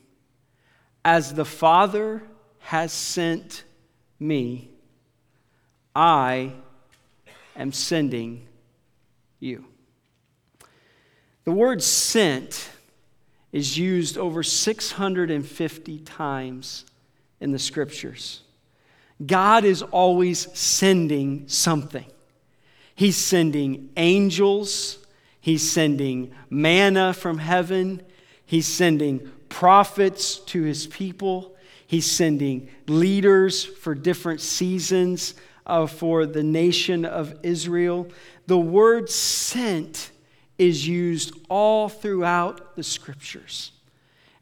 As 1.04 1.34
the 1.34 1.44
Father 1.44 2.22
has 2.60 2.90
sent 2.90 3.64
me, 4.18 4.70
I 5.94 6.52
am 7.56 7.72
sending 7.72 8.46
you. 9.40 9.64
The 11.44 11.52
word 11.52 11.82
sent 11.82 12.70
is 13.52 13.78
used 13.78 14.18
over 14.18 14.42
650 14.42 15.98
times 16.00 16.84
in 17.40 17.52
the 17.52 17.58
scriptures. 17.58 18.42
God 19.24 19.64
is 19.64 19.82
always 19.82 20.46
sending 20.58 21.48
something. 21.48 22.04
He's 22.94 23.16
sending 23.16 23.90
angels, 23.96 24.98
He's 25.40 25.70
sending 25.70 26.34
manna 26.50 27.14
from 27.14 27.38
heaven, 27.38 28.02
He's 28.44 28.66
sending 28.66 29.30
prophets 29.48 30.38
to 30.38 30.62
His 30.62 30.86
people, 30.86 31.55
He's 31.86 32.10
sending 32.10 32.68
leaders 32.86 33.64
for 33.64 33.94
different 33.94 34.40
seasons 34.40 35.34
uh, 35.66 35.86
for 35.86 36.26
the 36.26 36.42
nation 36.42 37.04
of 37.04 37.34
Israel. 37.42 38.08
The 38.46 38.58
word 38.58 39.10
sent 39.10 40.10
is 40.58 40.86
used 40.86 41.32
all 41.48 41.88
throughout 41.88 42.76
the 42.76 42.82
scriptures. 42.82 43.72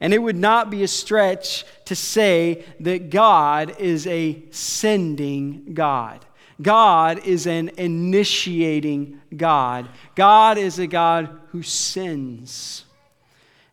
And 0.01 0.13
it 0.13 0.19
would 0.19 0.37
not 0.37 0.71
be 0.71 0.83
a 0.83 0.89
stretch 0.89 1.65
to 1.87 1.95
say 1.95 2.65
that 2.81 3.11
God 3.11 3.79
is 3.79 4.07
a 4.07 4.43
sending 4.51 5.73
God. 5.75 6.25
God 6.61 7.27
is 7.27 7.47
an 7.47 7.71
initiating 7.79 9.21
God. 9.37 9.89
God 10.15 10.59
is 10.59 10.79
a 10.79 10.87
God 10.87 11.31
who 11.49 11.63
sends. 11.63 12.85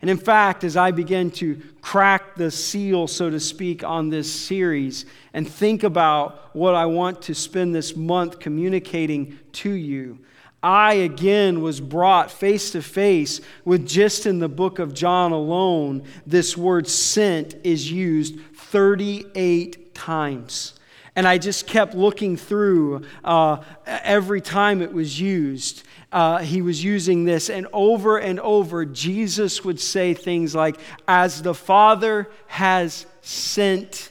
And 0.01 0.09
in 0.09 0.17
fact, 0.17 0.63
as 0.63 0.75
I 0.75 0.91
begin 0.91 1.29
to 1.31 1.61
crack 1.81 2.35
the 2.35 2.49
seal, 2.49 3.07
so 3.07 3.29
to 3.29 3.39
speak, 3.39 3.83
on 3.83 4.09
this 4.09 4.31
series 4.31 5.05
and 5.33 5.47
think 5.47 5.83
about 5.83 6.55
what 6.55 6.73
I 6.73 6.87
want 6.87 7.21
to 7.23 7.35
spend 7.35 7.75
this 7.75 7.95
month 7.95 8.39
communicating 8.39 9.37
to 9.53 9.69
you, 9.69 10.19
I 10.63 10.93
again 10.93 11.61
was 11.61 11.81
brought 11.81 12.31
face 12.31 12.71
to 12.71 12.81
face 12.81 13.41
with 13.65 13.87
just 13.87 14.25
in 14.25 14.39
the 14.39 14.49
book 14.49 14.79
of 14.79 14.93
John 14.93 15.31
alone, 15.31 16.03
this 16.25 16.55
word 16.55 16.87
sent 16.87 17.55
is 17.63 17.91
used 17.91 18.39
38 18.55 19.93
times. 19.95 20.73
And 21.15 21.27
I 21.27 21.37
just 21.37 21.67
kept 21.67 21.93
looking 21.93 22.37
through 22.37 23.03
uh, 23.23 23.57
every 23.85 24.39
time 24.39 24.81
it 24.81 24.93
was 24.93 25.19
used. 25.19 25.83
Uh, 26.11 26.39
he 26.39 26.61
was 26.61 26.83
using 26.83 27.25
this, 27.25 27.49
and 27.49 27.67
over 27.73 28.17
and 28.17 28.39
over, 28.39 28.85
Jesus 28.85 29.63
would 29.63 29.79
say 29.79 30.13
things 30.13 30.55
like, 30.55 30.77
As 31.07 31.41
the 31.41 31.53
Father 31.53 32.29
has 32.47 33.05
sent 33.21 34.09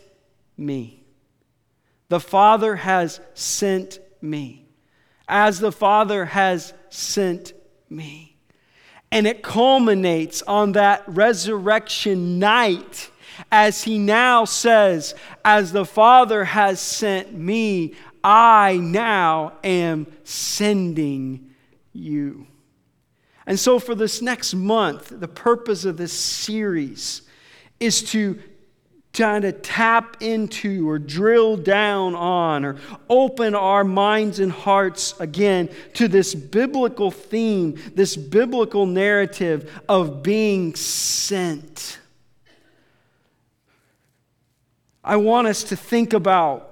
me. 0.56 1.02
The 2.08 2.20
Father 2.20 2.76
has 2.76 3.20
sent 3.34 3.98
me. 4.20 4.66
As 5.28 5.60
the 5.60 5.72
Father 5.72 6.26
has 6.26 6.74
sent 6.90 7.52
me. 7.88 8.36
And 9.12 9.26
it 9.26 9.42
culminates 9.42 10.42
on 10.42 10.72
that 10.72 11.02
resurrection 11.06 12.38
night 12.38 13.09
as 13.50 13.84
he 13.84 13.98
now 13.98 14.44
says, 14.44 15.14
As 15.44 15.72
the 15.72 15.84
Father 15.84 16.44
has 16.44 16.80
sent 16.80 17.32
me, 17.32 17.94
I 18.22 18.76
now 18.76 19.54
am 19.64 20.06
sending 20.24 21.50
you. 21.92 22.46
And 23.46 23.58
so, 23.58 23.78
for 23.78 23.94
this 23.94 24.22
next 24.22 24.54
month, 24.54 25.12
the 25.18 25.28
purpose 25.28 25.84
of 25.84 25.96
this 25.96 26.12
series 26.12 27.22
is 27.80 28.02
to 28.10 28.38
trying 29.12 29.42
to 29.42 29.52
tap 29.52 30.18
into 30.20 30.88
or 30.88 30.98
drill 30.98 31.56
down 31.56 32.14
on 32.14 32.64
or 32.64 32.76
open 33.08 33.54
our 33.54 33.82
minds 33.82 34.38
and 34.38 34.52
hearts 34.52 35.18
again 35.18 35.68
to 35.94 36.06
this 36.06 36.34
biblical 36.34 37.10
theme, 37.10 37.76
this 37.94 38.16
biblical 38.16 38.86
narrative 38.86 39.82
of 39.88 40.22
being 40.22 40.74
sent. 40.74 41.98
I 45.10 45.16
want 45.16 45.48
us 45.48 45.64
to 45.64 45.76
think 45.76 46.12
about 46.12 46.70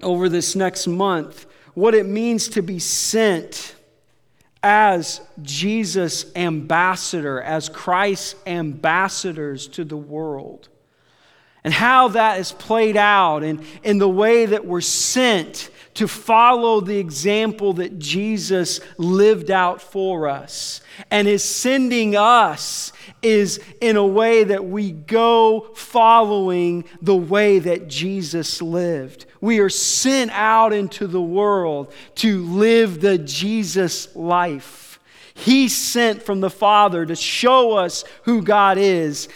over 0.00 0.28
this 0.28 0.54
next 0.54 0.86
month 0.86 1.44
what 1.74 1.92
it 1.92 2.06
means 2.06 2.46
to 2.50 2.62
be 2.62 2.78
sent 2.78 3.74
as 4.62 5.20
Jesus' 5.42 6.26
ambassador, 6.36 7.42
as 7.42 7.68
Christ's 7.68 8.36
ambassadors 8.46 9.66
to 9.70 9.82
the 9.82 9.96
world. 9.96 10.68
And 11.64 11.74
how 11.74 12.06
that 12.06 12.38
is 12.38 12.52
played 12.52 12.96
out 12.96 13.42
in, 13.42 13.64
in 13.82 13.98
the 13.98 14.08
way 14.08 14.46
that 14.46 14.64
we're 14.64 14.80
sent 14.80 15.68
to 15.98 16.06
follow 16.06 16.80
the 16.80 16.96
example 16.96 17.72
that 17.72 17.98
Jesus 17.98 18.80
lived 18.98 19.50
out 19.50 19.82
for 19.82 20.28
us. 20.28 20.80
And 21.10 21.26
his 21.26 21.42
sending 21.42 22.14
us 22.14 22.92
is 23.20 23.58
in 23.80 23.96
a 23.96 24.06
way 24.06 24.44
that 24.44 24.64
we 24.64 24.92
go 24.92 25.72
following 25.74 26.84
the 27.02 27.16
way 27.16 27.58
that 27.58 27.88
Jesus 27.88 28.62
lived. 28.62 29.26
We 29.40 29.58
are 29.58 29.68
sent 29.68 30.30
out 30.30 30.72
into 30.72 31.08
the 31.08 31.20
world 31.20 31.92
to 32.16 32.44
live 32.44 33.00
the 33.00 33.18
Jesus 33.18 34.14
life. 34.14 35.00
He 35.34 35.68
sent 35.68 36.22
from 36.22 36.38
the 36.38 36.48
Father 36.48 37.06
to 37.06 37.16
show 37.16 37.72
us 37.76 38.04
who 38.22 38.42
God 38.42 38.78
is. 38.78 39.28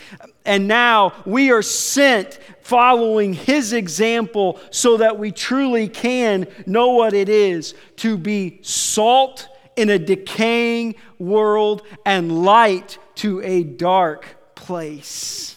And 0.45 0.69
now 0.69 1.12
we 1.25 1.50
are 1.50 1.62
sent 1.62 2.38
following 2.62 3.35
His 3.35 3.73
example 3.73 4.59
so 4.71 4.97
that 4.99 5.19
we 5.19 5.33
truly 5.33 5.88
can 5.88 6.47
know 6.66 6.90
what 6.90 7.14
it 7.14 7.28
is 7.28 7.75
to 7.97 8.16
be 8.16 8.59
salt 8.62 9.49
in 9.76 9.90
a 9.90 9.99
decaying 9.99 10.95
world 11.19 11.83
and 12.04 12.45
light 12.45 12.99
to 13.16 13.40
a 13.42 13.62
dark 13.62 14.54
place. 14.54 15.57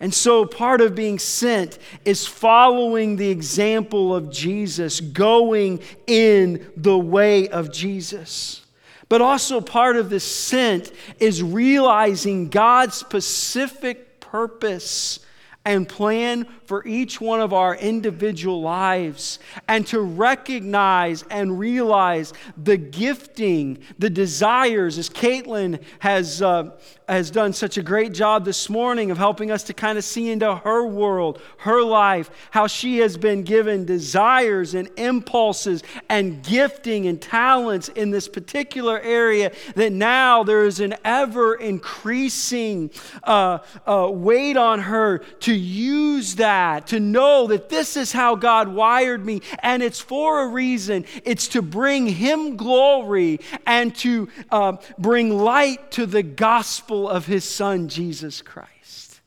And 0.00 0.14
so, 0.14 0.46
part 0.46 0.80
of 0.80 0.94
being 0.94 1.18
sent 1.18 1.78
is 2.04 2.26
following 2.26 3.16
the 3.16 3.30
example 3.30 4.14
of 4.14 4.30
Jesus, 4.30 5.00
going 5.00 5.80
in 6.06 6.70
the 6.76 6.98
way 6.98 7.48
of 7.48 7.72
Jesus. 7.72 8.64
But 9.08 9.20
also, 9.20 9.60
part 9.60 9.96
of 9.96 10.08
the 10.08 10.20
sent 10.20 10.92
is 11.18 11.42
realizing 11.42 12.48
God's 12.48 12.94
specific 12.94 14.20
purpose 14.20 15.20
and 15.64 15.88
plan 15.88 16.46
for 16.64 16.86
each 16.86 17.20
one 17.20 17.40
of 17.40 17.52
our 17.52 17.74
individual 17.76 18.62
lives 18.62 19.38
and 19.68 19.86
to 19.86 20.00
recognize 20.00 21.24
and 21.30 21.58
realize 21.58 22.32
the 22.56 22.76
gifting, 22.76 23.78
the 23.98 24.08
desires, 24.08 24.96
as 24.98 25.10
Caitlin 25.10 25.82
has, 25.98 26.40
uh, 26.40 26.70
has 27.08 27.30
done 27.30 27.52
such 27.52 27.78
a 27.78 27.82
great 27.82 28.12
job 28.12 28.44
this 28.44 28.68
morning 28.68 29.10
of 29.10 29.16
helping 29.16 29.50
us 29.50 29.62
to 29.64 29.72
kind 29.72 29.96
of 29.96 30.04
see 30.04 30.30
into 30.30 30.54
her 30.56 30.86
world, 30.86 31.40
her 31.58 31.82
life, 31.82 32.30
how 32.50 32.66
she 32.66 32.98
has 32.98 33.16
been 33.16 33.42
given 33.42 33.84
desires 33.84 34.74
and 34.74 34.90
impulses 34.96 35.82
and 36.08 36.42
gifting 36.42 37.06
and 37.06 37.20
talents 37.20 37.88
in 37.88 38.10
this 38.10 38.28
particular 38.28 39.00
area, 39.00 39.50
that 39.74 39.92
now 39.92 40.42
there 40.42 40.64
is 40.64 40.80
an 40.80 40.94
ever 41.04 41.54
increasing 41.54 42.90
uh, 43.24 43.58
uh, 43.86 44.08
weight 44.10 44.56
on 44.56 44.80
her 44.80 45.18
to 45.40 45.54
use 45.54 46.34
that, 46.36 46.88
to 46.88 47.00
know 47.00 47.46
that 47.46 47.68
this 47.68 47.96
is 47.96 48.12
how 48.12 48.34
God 48.34 48.68
wired 48.68 49.24
me, 49.24 49.40
and 49.60 49.82
it's 49.82 50.00
for 50.00 50.42
a 50.42 50.48
reason. 50.48 51.06
It's 51.24 51.48
to 51.48 51.62
bring 51.62 52.06
Him 52.06 52.56
glory 52.56 53.40
and 53.66 53.94
to 53.96 54.28
uh, 54.50 54.76
bring 54.98 55.38
light 55.38 55.90
to 55.92 56.04
the 56.04 56.22
gospel 56.22 56.97
of 57.06 57.26
His 57.26 57.44
Son, 57.44 57.88
Jesus 57.88 58.40
Christ. 58.40 59.20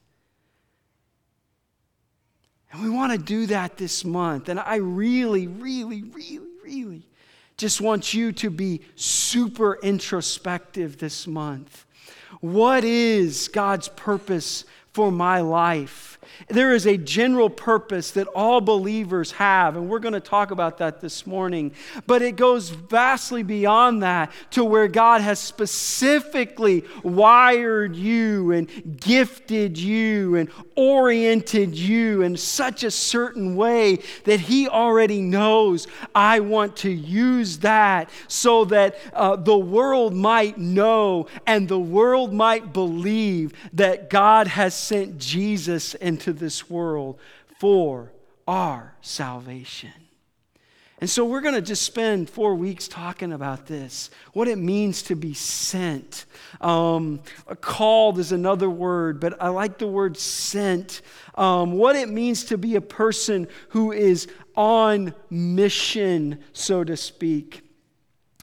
And 2.71 2.81
we 2.81 2.89
want 2.89 3.11
to 3.11 3.17
do 3.17 3.45
that 3.47 3.77
this 3.77 4.03
month. 4.03 4.49
And 4.49 4.59
I 4.59 4.77
really, 4.77 5.47
really, 5.47 6.01
really, 6.03 6.39
really 6.63 7.05
just 7.57 7.79
want 7.79 8.13
you 8.13 8.31
to 8.31 8.49
be 8.49 8.81
super 8.95 9.77
introspective 9.83 10.97
this 10.97 11.27
month. 11.27 11.85
What 12.39 12.83
is 12.83 13.49
God's 13.49 13.87
purpose 13.89 14.65
for 14.93 15.11
my 15.11 15.41
life? 15.41 16.10
There 16.47 16.73
is 16.73 16.85
a 16.85 16.97
general 16.97 17.49
purpose 17.49 18.11
that 18.11 18.27
all 18.27 18.61
believers 18.61 19.31
have, 19.33 19.75
and 19.75 19.89
we're 19.89 19.99
going 19.99 20.13
to 20.13 20.19
talk 20.19 20.51
about 20.51 20.77
that 20.79 21.01
this 21.01 21.25
morning. 21.25 21.71
But 22.05 22.21
it 22.21 22.35
goes 22.35 22.69
vastly 22.69 23.43
beyond 23.43 24.03
that 24.03 24.31
to 24.51 24.63
where 24.63 24.87
God 24.87 25.21
has 25.21 25.39
specifically 25.39 26.83
wired 27.03 27.95
you 27.95 28.51
and 28.51 28.99
gifted 28.99 29.77
you 29.77 30.35
and 30.35 30.49
oriented 30.75 31.75
you 31.75 32.21
in 32.21 32.37
such 32.37 32.83
a 32.83 32.91
certain 32.91 33.55
way 33.55 33.99
that 34.25 34.41
He 34.41 34.67
already 34.67 35.21
knows 35.21 35.87
I 36.13 36.39
want 36.41 36.75
to 36.77 36.91
use 36.91 37.59
that 37.59 38.09
so 38.27 38.65
that 38.65 38.95
uh, 39.13 39.37
the 39.37 39.57
world 39.57 40.13
might 40.13 40.57
know 40.57 41.27
and 41.47 41.67
the 41.67 41.79
world 41.79 42.33
might 42.33 42.73
believe 42.73 43.53
that 43.73 44.09
God 44.09 44.47
has 44.47 44.75
sent 44.75 45.17
Jesus 45.17 45.93
into 45.95 46.20
into 46.21 46.33
this 46.33 46.69
world 46.69 47.19
for 47.59 48.11
our 48.47 48.93
salvation. 49.01 49.91
And 50.99 51.09
so 51.09 51.25
we're 51.25 51.41
going 51.41 51.55
to 51.55 51.63
just 51.63 51.81
spend 51.81 52.29
four 52.29 52.53
weeks 52.53 52.87
talking 52.87 53.33
about 53.33 53.65
this 53.65 54.11
what 54.33 54.47
it 54.47 54.57
means 54.59 55.01
to 55.03 55.15
be 55.15 55.33
sent. 55.33 56.25
Um, 56.59 57.21
called 57.59 58.19
is 58.19 58.31
another 58.31 58.69
word, 58.69 59.19
but 59.19 59.41
I 59.41 59.47
like 59.47 59.79
the 59.79 59.87
word 59.87 60.15
sent. 60.15 61.01
Um, 61.33 61.71
what 61.71 61.95
it 61.95 62.07
means 62.07 62.43
to 62.45 62.57
be 62.57 62.75
a 62.75 62.81
person 62.81 63.47
who 63.69 63.91
is 63.91 64.27
on 64.55 65.15
mission, 65.31 66.37
so 66.53 66.83
to 66.83 66.95
speak. 66.95 67.63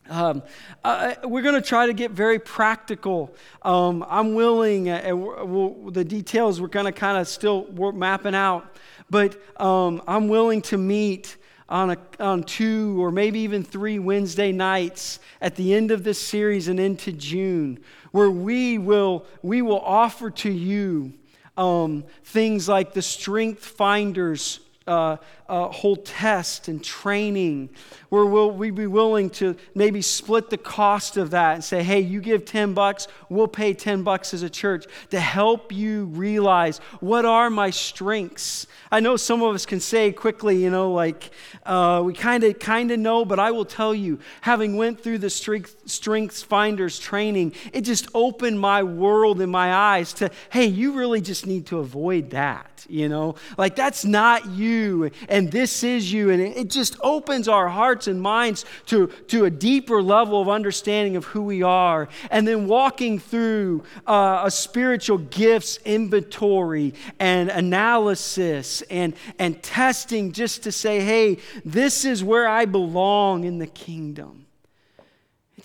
Um, 0.08 0.42
uh, 0.84 1.14
we're 1.24 1.42
going 1.42 1.54
to 1.54 1.66
try 1.66 1.86
to 1.86 1.92
get 1.92 2.12
very 2.12 2.38
practical. 2.38 3.34
Um, 3.62 4.04
I'm 4.08 4.34
willing, 4.34 4.88
uh, 4.88 5.14
we'll, 5.14 5.90
the 5.90 6.04
details 6.04 6.60
we're 6.60 6.68
going 6.68 6.86
to 6.86 6.92
kind 6.92 7.18
of 7.18 7.28
still 7.28 7.64
we're 7.64 7.92
mapping 7.92 8.34
out, 8.34 8.76
but 9.10 9.36
um, 9.60 10.02
I'm 10.06 10.28
willing 10.28 10.62
to 10.62 10.78
meet 10.78 11.36
on, 11.68 11.90
a, 11.90 11.98
on 12.18 12.42
two 12.42 13.02
or 13.02 13.10
maybe 13.10 13.40
even 13.40 13.62
three 13.62 13.98
Wednesday 13.98 14.50
nights 14.50 15.20
at 15.42 15.56
the 15.56 15.74
end 15.74 15.90
of 15.90 16.04
this 16.04 16.18
series 16.18 16.68
and 16.68 16.80
into 16.80 17.12
June, 17.12 17.78
where 18.10 18.30
we 18.30 18.78
will, 18.78 19.26
we 19.42 19.60
will 19.60 19.80
offer 19.80 20.30
to 20.30 20.50
you 20.50 21.12
um, 21.58 22.04
things 22.24 22.68
like 22.68 22.94
the 22.94 23.02
Strength 23.02 23.64
Finders 23.64 24.60
uh, 24.88 25.16
uh, 25.48 25.68
whole 25.68 25.96
test 25.96 26.68
and 26.68 26.82
training 26.82 27.70
where 28.08 28.24
will 28.24 28.50
we 28.50 28.70
be 28.70 28.86
willing 28.86 29.30
to 29.30 29.56
maybe 29.74 30.02
split 30.02 30.50
the 30.50 30.58
cost 30.58 31.16
of 31.16 31.30
that 31.30 31.54
and 31.54 31.64
say 31.64 31.82
hey 31.82 32.00
you 32.00 32.20
give 32.20 32.44
10 32.44 32.74
bucks 32.74 33.06
we'll 33.28 33.48
pay 33.48 33.72
10 33.72 34.02
bucks 34.02 34.34
as 34.34 34.42
a 34.42 34.50
church 34.50 34.86
to 35.10 35.20
help 35.20 35.72
you 35.72 36.04
realize 36.06 36.78
what 37.00 37.24
are 37.24 37.50
my 37.50 37.70
strengths. 37.70 38.66
I 38.90 39.00
know 39.00 39.16
some 39.16 39.42
of 39.42 39.54
us 39.54 39.64
can 39.64 39.80
say 39.80 40.12
quickly 40.12 40.62
you 40.62 40.70
know 40.70 40.92
like 40.92 41.30
uh, 41.64 42.02
we 42.04 42.12
kind 42.14 42.44
of 42.44 42.58
kind 42.58 42.90
of 42.90 42.98
know 42.98 43.24
but 43.24 43.38
i 43.38 43.50
will 43.50 43.64
tell 43.64 43.94
you 43.94 44.18
having 44.40 44.76
went 44.76 45.02
through 45.02 45.18
the 45.18 45.30
strength, 45.30 45.76
strengths 45.86 46.42
finders 46.42 46.98
training 46.98 47.52
it 47.72 47.82
just 47.82 48.08
opened 48.14 48.58
my 48.58 48.82
world 48.82 49.40
and 49.40 49.52
my 49.52 49.72
eyes 49.74 50.12
to 50.14 50.30
hey 50.50 50.66
you 50.66 50.92
really 50.92 51.20
just 51.20 51.46
need 51.46 51.66
to 51.66 51.78
avoid 51.78 52.30
that 52.30 52.77
you 52.88 53.08
know 53.08 53.34
like 53.56 53.76
that's 53.76 54.04
not 54.04 54.46
you 54.46 55.10
and 55.28 55.50
this 55.50 55.82
is 55.82 56.12
you. 56.12 56.30
And 56.30 56.40
it 56.40 56.70
just 56.70 56.96
opens 57.02 57.48
our 57.48 57.68
hearts 57.68 58.06
and 58.06 58.20
minds 58.20 58.64
to, 58.86 59.08
to 59.28 59.44
a 59.44 59.50
deeper 59.50 60.02
level 60.02 60.40
of 60.40 60.48
understanding 60.48 61.16
of 61.16 61.24
who 61.26 61.42
we 61.42 61.62
are. 61.62 62.08
And 62.30 62.46
then 62.46 62.66
walking 62.66 63.18
through 63.18 63.84
uh, 64.06 64.42
a 64.44 64.50
spiritual 64.50 65.18
gifts 65.18 65.78
inventory 65.84 66.94
and 67.18 67.50
analysis 67.50 68.82
and, 68.82 69.14
and 69.38 69.62
testing 69.62 70.32
just 70.32 70.62
to 70.64 70.72
say, 70.72 71.00
hey, 71.00 71.38
this 71.64 72.04
is 72.04 72.22
where 72.24 72.48
I 72.48 72.64
belong 72.64 73.44
in 73.44 73.58
the 73.58 73.66
kingdom. 73.66 74.47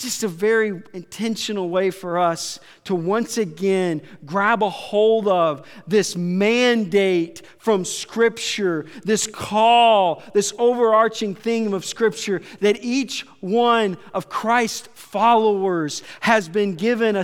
Just 0.04 0.24
a 0.24 0.28
very 0.28 0.84
intentional 0.92 1.70
way 1.70 1.90
for 1.90 2.20
us 2.20 2.60
to 2.84 2.94
once 2.94 3.38
again 3.38 4.02
grab 4.26 4.62
a 4.62 4.70
hold 4.70 5.30
of 5.30 5.66
this 5.88 6.18
mandate 6.18 7.42
from 7.58 7.86
Scripture, 7.86 8.86
this 9.06 9.28
call, 9.28 10.22
this 10.34 10.54
overarching 10.60 11.34
theme 11.34 11.74
of 11.74 11.86
Scripture 11.86 12.42
that 12.60 12.84
each 12.84 13.22
one 13.40 13.98
of 14.14 14.28
Christ's 14.28 14.90
followers 14.94 16.04
has 16.20 16.50
been 16.50 16.76
given 16.76 17.16
a, 17.16 17.24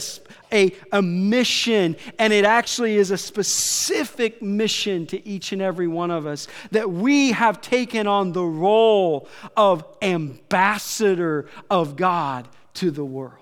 a, 0.51 0.75
a 0.91 1.01
mission, 1.01 1.95
and 2.17 2.33
it 2.33 2.45
actually 2.45 2.97
is 2.97 3.11
a 3.11 3.17
specific 3.17 4.41
mission 4.41 5.05
to 5.07 5.27
each 5.27 5.51
and 5.51 5.61
every 5.61 5.87
one 5.87 6.11
of 6.11 6.25
us 6.25 6.47
that 6.71 6.89
we 6.89 7.31
have 7.31 7.61
taken 7.61 8.07
on 8.07 8.31
the 8.31 8.43
role 8.43 9.27
of 9.55 9.85
ambassador 10.01 11.47
of 11.69 11.95
God 11.95 12.47
to 12.75 12.91
the 12.91 13.05
world. 13.05 13.35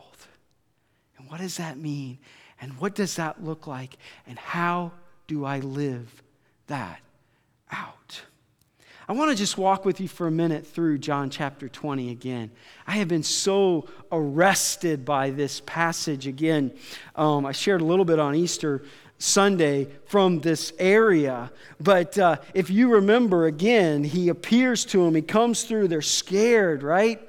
And 1.18 1.30
what 1.30 1.40
does 1.40 1.58
that 1.58 1.78
mean? 1.78 2.20
And 2.60 2.78
what 2.80 2.96
does 2.96 3.16
that 3.16 3.44
look 3.44 3.68
like? 3.68 3.98
And 4.26 4.38
how 4.40 4.92
do 5.28 5.46
I 5.46 5.60
live 5.60 6.24
that 6.68 7.00
out? 7.72 8.22
I 9.10 9.14
want 9.14 9.32
to 9.32 9.38
just 9.38 9.58
walk 9.58 9.86
with 9.86 10.02
you 10.02 10.10
for 10.10 10.28
a 10.28 10.32
minute 10.32 10.68
through 10.68 10.98
John 10.98 11.30
chapter 11.30 11.70
20 11.70 12.12
again. 12.12 12.52
I 12.86 12.98
have 12.98 13.08
been 13.08 13.24
so 13.24 13.88
arrested 14.12 15.06
by 15.06 15.30
this 15.30 15.62
passage 15.66 16.28
again. 16.28 16.74
Um, 17.16 17.46
I 17.46 17.54
shared 17.54 17.80
a 17.80 17.86
little 17.86 18.04
bit 18.04 18.20
on 18.20 18.36
Easter 18.36 18.84
Sunday 19.18 19.88
from 20.08 20.42
this 20.42 20.74
area. 20.78 21.54
But 21.80 22.20
uh, 22.20 22.36
if 22.54 22.70
you 22.70 22.90
remember 22.90 23.46
again, 23.46 24.04
he 24.04 24.28
appears 24.28 24.84
to 24.88 25.06
them, 25.06 25.16
he 25.16 25.22
comes 25.22 25.64
through, 25.64 25.88
they're 25.88 26.02
scared, 26.02 26.84
right? 26.84 27.22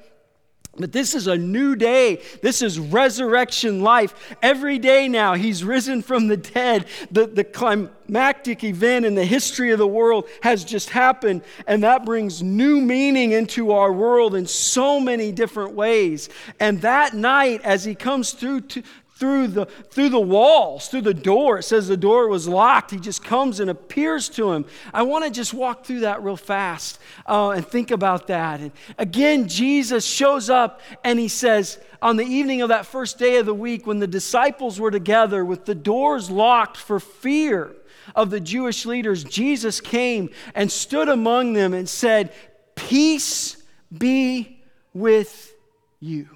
But 0.77 0.93
this 0.93 1.13
is 1.13 1.27
a 1.27 1.37
new 1.37 1.75
day. 1.75 2.21
This 2.41 2.61
is 2.61 2.79
resurrection 2.79 3.81
life. 3.81 4.13
Every 4.41 4.79
day 4.79 5.09
now, 5.09 5.33
he's 5.33 5.63
risen 5.63 6.01
from 6.01 6.27
the 6.27 6.37
dead. 6.37 6.85
The, 7.11 7.27
the 7.27 7.43
climactic 7.43 8.63
event 8.63 9.05
in 9.05 9.15
the 9.15 9.25
history 9.25 9.71
of 9.71 9.79
the 9.79 9.87
world 9.87 10.29
has 10.41 10.63
just 10.63 10.91
happened, 10.91 11.41
and 11.67 11.83
that 11.83 12.05
brings 12.05 12.41
new 12.41 12.79
meaning 12.79 13.33
into 13.33 13.71
our 13.71 13.91
world 13.91 14.35
in 14.35 14.45
so 14.45 15.01
many 15.01 15.33
different 15.33 15.73
ways. 15.73 16.29
And 16.61 16.79
that 16.81 17.13
night, 17.13 17.61
as 17.63 17.83
he 17.83 17.93
comes 17.93 18.31
through 18.31 18.61
to, 18.61 18.83
through 19.19 19.47
the, 19.47 19.65
through 19.65 20.07
the 20.07 20.19
walls, 20.19 20.87
through 20.87 21.01
the 21.01 21.13
door. 21.13 21.59
It 21.59 21.63
says 21.63 21.89
the 21.89 21.97
door 21.97 22.29
was 22.29 22.47
locked. 22.47 22.91
He 22.91 22.99
just 22.99 23.21
comes 23.21 23.59
and 23.59 23.69
appears 23.69 24.29
to 24.29 24.53
him. 24.53 24.65
I 24.93 25.03
want 25.03 25.25
to 25.25 25.31
just 25.31 25.53
walk 25.53 25.85
through 25.85 26.01
that 26.01 26.23
real 26.23 26.37
fast 26.37 26.99
uh, 27.27 27.49
and 27.49 27.67
think 27.67 27.91
about 27.91 28.27
that. 28.27 28.61
And 28.61 28.71
again, 28.97 29.49
Jesus 29.49 30.05
shows 30.05 30.49
up 30.49 30.79
and 31.03 31.19
he 31.19 31.27
says, 31.27 31.79
on 32.01 32.15
the 32.15 32.23
evening 32.23 32.61
of 32.61 32.69
that 32.69 32.85
first 32.85 33.19
day 33.19 33.37
of 33.37 33.45
the 33.45 33.53
week, 33.53 33.85
when 33.85 33.99
the 33.99 34.07
disciples 34.07 34.79
were 34.79 34.91
together 34.91 35.43
with 35.43 35.65
the 35.65 35.75
doors 35.75 36.29
locked 36.29 36.77
for 36.77 37.01
fear 37.01 37.75
of 38.15 38.29
the 38.29 38.39
Jewish 38.39 38.85
leaders, 38.85 39.25
Jesus 39.25 39.81
came 39.81 40.29
and 40.55 40.71
stood 40.71 41.09
among 41.09 41.53
them 41.53 41.73
and 41.73 41.89
said, 41.89 42.33
Peace 42.75 43.61
be 43.95 44.61
with 44.93 45.53
you. 45.99 46.29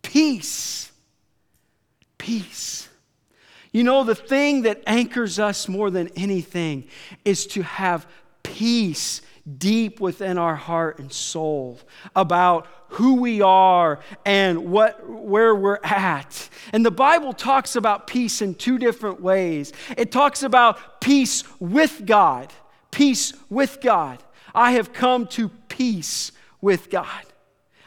Peace 0.00 0.90
peace. 2.26 2.88
You 3.70 3.84
know, 3.84 4.02
the 4.02 4.16
thing 4.16 4.62
that 4.62 4.82
anchors 4.84 5.38
us 5.38 5.68
more 5.68 5.90
than 5.92 6.08
anything 6.16 6.88
is 7.24 7.46
to 7.48 7.62
have 7.62 8.04
peace 8.42 9.22
deep 9.58 10.00
within 10.00 10.36
our 10.36 10.56
heart 10.56 10.98
and 10.98 11.12
soul 11.12 11.78
about 12.16 12.66
who 12.88 13.14
we 13.20 13.42
are 13.42 14.00
and 14.24 14.72
what 14.72 15.08
where 15.08 15.54
we're 15.54 15.78
at. 15.84 16.48
And 16.72 16.84
the 16.84 16.90
Bible 16.90 17.32
talks 17.32 17.76
about 17.76 18.08
peace 18.08 18.42
in 18.42 18.56
two 18.56 18.76
different 18.76 19.20
ways. 19.20 19.72
It 19.96 20.10
talks 20.10 20.42
about 20.42 21.00
peace 21.00 21.44
with 21.60 22.06
God. 22.06 22.52
Peace 22.90 23.34
with 23.48 23.80
God. 23.80 24.20
I 24.52 24.72
have 24.72 24.92
come 24.92 25.28
to 25.28 25.48
peace 25.68 26.32
with 26.60 26.90
God. 26.90 27.24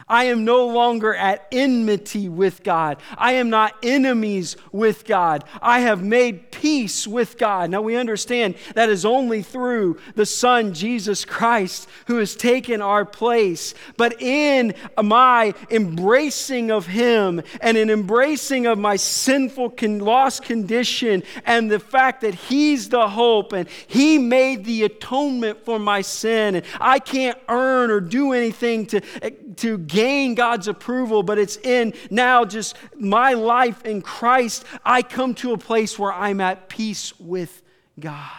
I 0.10 0.26
am 0.26 0.44
no 0.44 0.66
longer 0.68 1.14
at 1.14 1.48
enmity 1.52 2.28
with 2.28 2.64
God. 2.64 2.98
I 3.18 3.34
am 3.34 3.50
not 3.50 3.76
enemies 3.84 4.58
with 4.72 5.06
God. 5.06 5.44
I 5.62 5.82
have 5.82 6.04
made 6.04 6.52
peace 6.52 7.06
with 7.06 7.38
God. 7.38 7.70
Now 7.70 7.82
we 7.82 7.96
understand 7.96 8.56
that 8.74 8.90
is 8.90 9.06
only 9.06 9.44
through 9.44 10.00
the 10.16 10.26
Son, 10.26 10.74
Jesus 10.74 11.26
Christ, 11.26 11.88
who 12.08 12.18
has 12.18 12.36
taken 12.36 12.82
our 12.82 13.06
place. 13.06 13.74
But 13.98 14.22
in 14.22 14.74
my 15.02 15.54
embracing 15.70 16.72
of 16.72 16.88
Him 16.88 17.42
and 17.62 17.78
an 17.78 17.90
embracing 17.90 18.66
of 18.66 18.78
my 18.78 18.96
sinful, 18.96 19.74
lost 19.82 20.44
condition 20.44 21.24
and 21.46 21.70
the 21.70 21.80
fact 21.80 22.22
that 22.22 22.34
He's 22.34 22.90
the 22.90 23.08
hope 23.08 23.54
and 23.54 23.70
He 23.88 24.18
made 24.18 24.66
the 24.66 24.84
atonement 24.84 25.64
for 25.66 25.80
my 25.80 26.02
sin, 26.02 26.56
and 26.56 26.66
I 26.80 27.00
can't 27.00 27.38
earn 27.48 27.92
or 27.92 28.00
do 28.00 28.34
anything 28.34 28.86
to, 28.88 29.02
eh, 29.22 29.32
to 29.60 29.78
gain 29.78 30.36
God's 30.36 30.68
approval, 30.68 31.24
but 31.24 31.38
it's 31.38 31.58
in 31.58 31.94
now 32.10 32.46
just 32.46 32.76
my 32.96 33.34
life 33.34 33.86
in 33.86 34.02
Christ. 34.02 34.66
I 34.86 35.02
come 35.02 35.34
to 35.36 35.54
a 35.54 35.58
place 35.58 35.98
where 35.98 36.14
I'm 36.14 36.42
at 36.42 36.70
peace 36.70 37.18
with 37.20 37.62
God. 38.00 38.30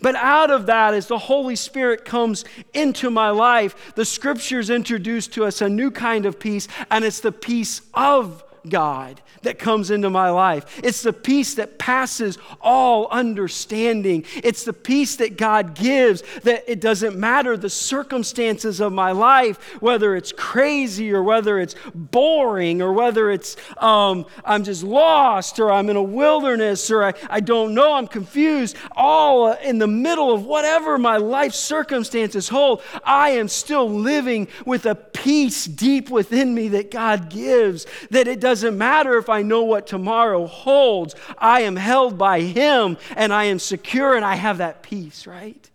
But 0.00 0.14
out 0.16 0.50
of 0.50 0.66
that, 0.66 0.94
as 0.94 1.08
the 1.08 1.18
Holy 1.18 1.56
Spirit 1.56 2.04
comes 2.04 2.44
into 2.72 3.10
my 3.10 3.30
life, 3.30 3.94
the 3.94 4.04
scriptures 4.04 4.70
introduce 4.70 5.26
to 5.28 5.44
us 5.44 5.60
a 5.60 5.68
new 5.68 5.90
kind 5.90 6.26
of 6.26 6.38
peace, 6.40 6.68
and 6.90 7.04
it's 7.04 7.20
the 7.20 7.32
peace 7.32 7.82
of 7.92 8.42
God 8.68 9.20
that 9.42 9.58
comes 9.58 9.90
into 9.90 10.10
my 10.10 10.30
life. 10.30 10.80
It's 10.82 11.02
the 11.02 11.12
peace 11.12 11.54
that 11.54 11.78
passes 11.78 12.38
all 12.60 13.08
understanding. 13.08 14.24
It's 14.36 14.64
the 14.64 14.72
peace 14.72 15.16
that 15.16 15.36
God 15.36 15.74
gives 15.74 16.22
that 16.42 16.64
it 16.66 16.80
doesn't 16.80 17.16
matter 17.16 17.56
the 17.56 17.70
circumstances 17.70 18.80
of 18.80 18.92
my 18.92 19.12
life, 19.12 19.80
whether 19.80 20.16
it's 20.16 20.32
crazy 20.32 21.12
or 21.12 21.22
whether 21.22 21.58
it's 21.58 21.74
boring 21.94 22.80
or 22.80 22.92
whether 22.92 23.30
it's 23.30 23.56
um, 23.78 24.26
I'm 24.44 24.64
just 24.64 24.82
lost 24.82 25.58
or 25.60 25.70
I'm 25.70 25.90
in 25.90 25.96
a 25.96 26.02
wilderness 26.02 26.90
or 26.90 27.04
I, 27.04 27.14
I 27.28 27.40
don't 27.40 27.74
know, 27.74 27.94
I'm 27.94 28.08
confused. 28.08 28.76
All 28.96 29.52
in 29.52 29.78
the 29.78 29.86
middle 29.86 30.32
of 30.32 30.44
whatever 30.44 30.98
my 30.98 31.18
life 31.18 31.54
circumstances 31.54 32.48
hold, 32.48 32.82
I 33.04 33.30
am 33.30 33.48
still 33.48 33.88
living 33.88 34.48
with 34.64 34.86
a 34.86 34.94
peace 34.94 35.66
deep 35.66 36.10
within 36.10 36.54
me 36.54 36.68
that 36.68 36.90
God 36.90 37.28
gives, 37.30 37.86
that 38.10 38.28
it 38.28 38.40
doesn't 38.54 38.78
matter 38.78 39.18
if 39.18 39.28
I 39.28 39.42
know 39.42 39.64
what 39.64 39.84
tomorrow 39.84 40.46
holds. 40.46 41.16
I 41.38 41.62
am 41.62 41.74
held 41.74 42.16
by 42.16 42.40
Him 42.40 42.98
and 43.16 43.32
I 43.32 43.46
am 43.46 43.58
secure 43.58 44.14
and 44.14 44.24
I 44.24 44.36
have 44.36 44.58
that 44.58 44.80
peace, 44.80 45.26
right? 45.26 45.68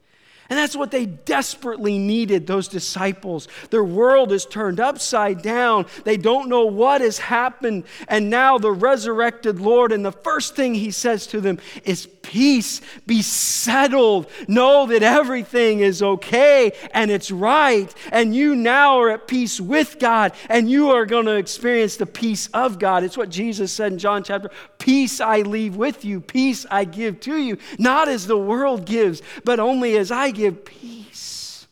And 0.50 0.58
that's 0.58 0.76
what 0.76 0.90
they 0.90 1.06
desperately 1.06 2.00
needed, 2.00 2.48
those 2.48 2.68
disciples. 2.68 3.48
Their 3.70 3.84
world 3.84 4.32
is 4.32 4.46
turned 4.46 4.80
upside 4.80 5.44
down. 5.44 5.86
They 6.06 6.18
don't 6.18 6.50
know 6.50 6.66
what 6.66 7.02
has 7.02 7.20
happened. 7.20 7.84
And 8.08 8.32
now 8.32 8.58
the 8.58 8.72
resurrected 8.72 9.60
Lord, 9.60 9.92
and 9.92 10.04
the 10.04 10.12
first 10.12 10.56
thing 10.56 10.74
he 10.74 10.90
says 10.90 11.28
to 11.28 11.40
them 11.40 11.60
is, 11.84 12.08
Peace, 12.22 12.82
be 13.08 13.24
settled. 13.24 14.30
Know 14.48 14.86
that 14.88 15.02
everything 15.02 15.80
is 15.80 16.04
okay 16.04 16.72
and 16.94 17.10
it's 17.10 17.32
right. 17.32 17.92
And 18.12 18.36
you 18.36 18.56
now 18.56 19.00
are 19.00 19.10
at 19.10 19.28
peace 19.28 19.60
with 19.60 19.98
God, 19.98 20.34
and 20.48 20.70
you 20.70 20.92
are 20.92 21.08
going 21.08 21.26
to 21.26 21.38
experience 21.38 21.98
the 21.98 22.06
peace 22.06 22.48
of 22.54 22.78
God. 22.78 23.04
It's 23.04 23.18
what 23.18 23.30
Jesus 23.30 23.72
said 23.72 23.94
in 23.94 23.98
John 23.98 24.24
chapter 24.24 24.52
Peace 24.78 25.20
I 25.20 25.42
leave 25.42 25.76
with 25.76 26.06
you, 26.06 26.22
peace 26.22 26.66
I 26.70 26.86
give 26.86 27.20
to 27.22 27.36
you. 27.36 27.58
Not 27.78 28.08
as 28.08 28.28
the 28.28 28.38
world 28.38 28.86
gives, 28.86 29.22
but 29.44 29.60
only 29.60 29.98
as 29.98 30.12
I 30.12 30.32
give 30.32 30.39
peace. 30.52 31.68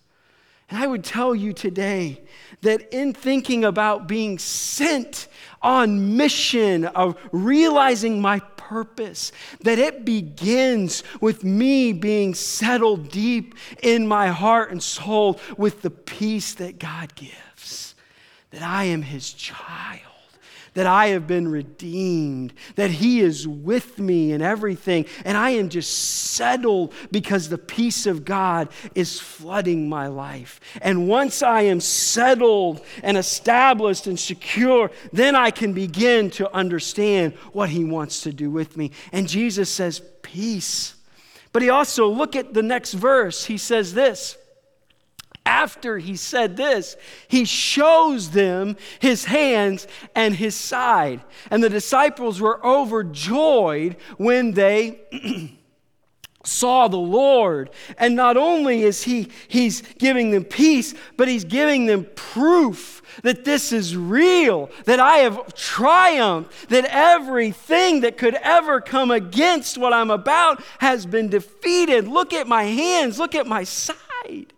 And 0.70 0.78
I 0.84 0.88
would 0.88 1.04
tell 1.04 1.34
you 1.34 1.54
today 1.54 2.22
that 2.62 2.94
in 2.94 3.14
thinking 3.14 3.64
about 3.64 4.08
being 4.08 4.38
sent 4.38 5.28
on 5.62 6.18
mission 6.18 6.86
of 6.86 7.16
realizing 7.32 8.22
my 8.22 8.40
purpose, 8.58 9.32
that 9.62 9.80
it 9.80 10.04
begins 10.04 11.04
with 11.22 11.44
me 11.44 11.94
being 11.94 12.34
settled 12.34 13.10
deep 13.10 13.56
in 13.82 14.08
my 14.08 14.28
heart 14.28 14.72
and 14.72 14.84
soul 14.84 15.40
with 15.58 15.82
the 15.82 15.90
peace 15.90 16.54
that 16.56 16.80
God 16.80 17.16
gives, 17.16 17.96
that 18.52 18.62
I 18.62 18.86
am 18.86 19.04
His 19.04 19.32
child 19.32 20.17
that 20.78 20.86
I 20.86 21.08
have 21.08 21.26
been 21.26 21.48
redeemed, 21.48 22.54
that 22.76 22.92
He 22.92 23.20
is 23.20 23.48
with 23.48 23.98
me 23.98 24.32
in 24.32 24.44
everything, 24.44 25.08
and 25.26 25.36
I 25.36 25.50
am 25.50 25.70
just 25.70 25.92
settled 25.92 26.94
because 27.10 27.50
the 27.50 27.58
peace 27.58 28.06
of 28.06 28.24
God 28.24 28.70
is 28.94 29.20
flooding 29.20 29.90
my 29.90 30.06
life. 30.06 30.60
And 30.84 31.08
once 31.08 31.42
I 31.42 31.62
am 31.62 31.80
settled 31.80 32.86
and 33.02 33.18
established 33.18 34.06
and 34.06 34.20
secure, 34.20 34.92
then 35.12 35.36
I 35.36 35.50
can 35.50 35.74
begin 35.74 36.30
to 36.32 36.56
understand 36.56 37.34
what 37.54 37.70
He 37.70 37.84
wants 37.84 38.22
to 38.22 38.32
do 38.32 38.52
with 38.52 38.78
me. 38.78 38.92
And 39.12 39.28
Jesus 39.28 39.72
says, 39.72 40.04
Peace. 40.22 40.94
But 41.54 41.64
He 41.64 41.72
also, 41.72 42.08
look 42.08 42.36
at 42.36 42.54
the 42.54 42.62
next 42.62 42.94
verse, 42.94 43.46
He 43.46 43.58
says 43.58 43.96
this 43.96 44.38
after 45.48 45.98
he 45.98 46.18
said 46.18 46.58
this, 46.58 46.98
he 47.30 47.46
shows 47.46 48.32
them 48.32 48.76
his 49.00 49.26
hands 49.26 49.88
and 50.14 50.36
his 50.36 50.56
side. 50.56 51.22
And 51.50 51.64
the 51.64 51.70
disciples 51.70 52.42
were 52.42 52.64
overjoyed 52.66 53.96
when 54.18 54.52
they 54.52 55.00
saw 56.44 56.90
the 56.90 56.98
Lord. 56.98 57.70
And 57.98 58.14
not 58.14 58.36
only 58.36 58.84
is 58.84 59.04
he 59.04 59.30
he's 59.48 59.82
giving 59.98 60.32
them 60.32 60.44
peace, 60.44 60.94
but 61.16 61.30
he's 61.30 61.46
giving 61.46 61.86
them 61.86 62.08
proof 62.16 63.02
that 63.24 63.46
this 63.46 63.72
is 63.72 63.96
real, 63.96 64.70
that 64.84 65.00
I 65.00 65.20
have 65.20 65.54
triumphed, 65.54 66.70
that 66.70 66.86
everything 66.86 68.02
that 68.02 68.18
could 68.18 68.36
ever 68.36 68.82
come 68.82 69.12
against 69.12 69.78
what 69.78 69.94
I'm 69.94 70.12
about 70.12 70.62
has 70.80 71.06
been 71.06 71.30
defeated. 71.30 72.06
Look 72.06 72.34
at 72.34 72.48
my 72.48 72.64
hands, 72.64 73.18
look 73.18 73.34
at 73.34 73.48
my 73.48 73.64
side. 73.64 74.54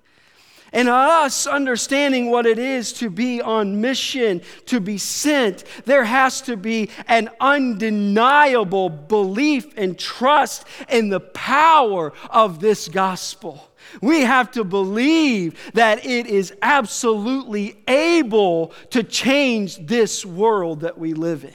And 0.72 0.88
us 0.88 1.48
understanding 1.48 2.30
what 2.30 2.46
it 2.46 2.60
is 2.60 2.94
to 2.94 3.10
be 3.10 3.42
on 3.42 3.82
mission, 3.82 4.42
to 4.68 4.80
be 4.80 4.98
sent, 4.98 5.64
there 5.86 6.04
has 6.04 6.42
to 6.42 6.56
be 6.56 6.90
an 7.08 7.30
undeniable 7.40 8.90
belief 8.90 9.78
and 9.78 9.98
trust 9.98 10.66
in 10.88 11.10
the 11.10 11.20
power 11.20 12.14
of 12.30 12.60
this 12.60 12.88
gospel. 12.88 13.66
We 14.02 14.22
have 14.22 14.52
to 14.52 14.64
believe 14.64 15.72
that 15.74 16.06
it 16.06 16.28
is 16.28 16.54
absolutely 16.62 17.82
able 17.88 18.74
to 18.92 19.04
change 19.04 19.78
this 19.78 20.26
world 20.26 20.82
that 20.82 20.98
we 20.98 21.14
live 21.14 21.44
in. 21.44 21.54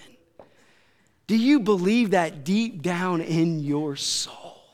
Do 1.27 1.37
you 1.37 1.61
believe 1.61 2.11
that 2.11 2.44
deep 2.44 2.83
down 2.83 3.20
in 3.20 3.61
your 3.61 3.96
soul? 3.96 4.66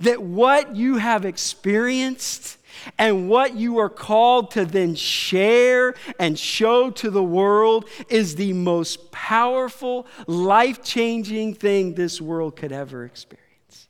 That 0.00 0.22
what 0.22 0.76
you 0.76 0.98
have 0.98 1.24
experienced 1.24 2.58
and 2.98 3.28
what 3.28 3.56
you 3.56 3.78
are 3.78 3.88
called 3.88 4.50
to 4.52 4.64
then 4.64 4.94
share 4.94 5.94
and 6.18 6.38
show 6.38 6.90
to 6.90 7.10
the 7.10 7.22
world 7.22 7.88
is 8.08 8.36
the 8.36 8.52
most 8.52 9.10
powerful, 9.10 10.06
life 10.26 10.82
changing 10.82 11.54
thing 11.54 11.94
this 11.94 12.20
world 12.20 12.56
could 12.56 12.72
ever 12.72 13.04
experience. 13.04 13.88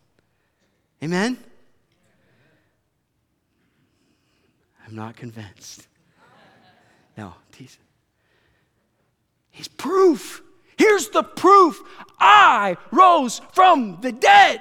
Amen? 1.03 1.39
I'm 4.87 4.95
not 4.95 5.17
convinced. 5.17 5.89
No, 7.17 7.35
he's, 7.57 7.79
he's 9.51 9.69
proof. 9.69 10.43
Here's 10.77 11.09
the 11.09 11.23
proof 11.23 11.81
I 12.21 12.77
rose 12.91 13.41
from 13.53 13.99
the 14.01 14.13
dead. 14.13 14.61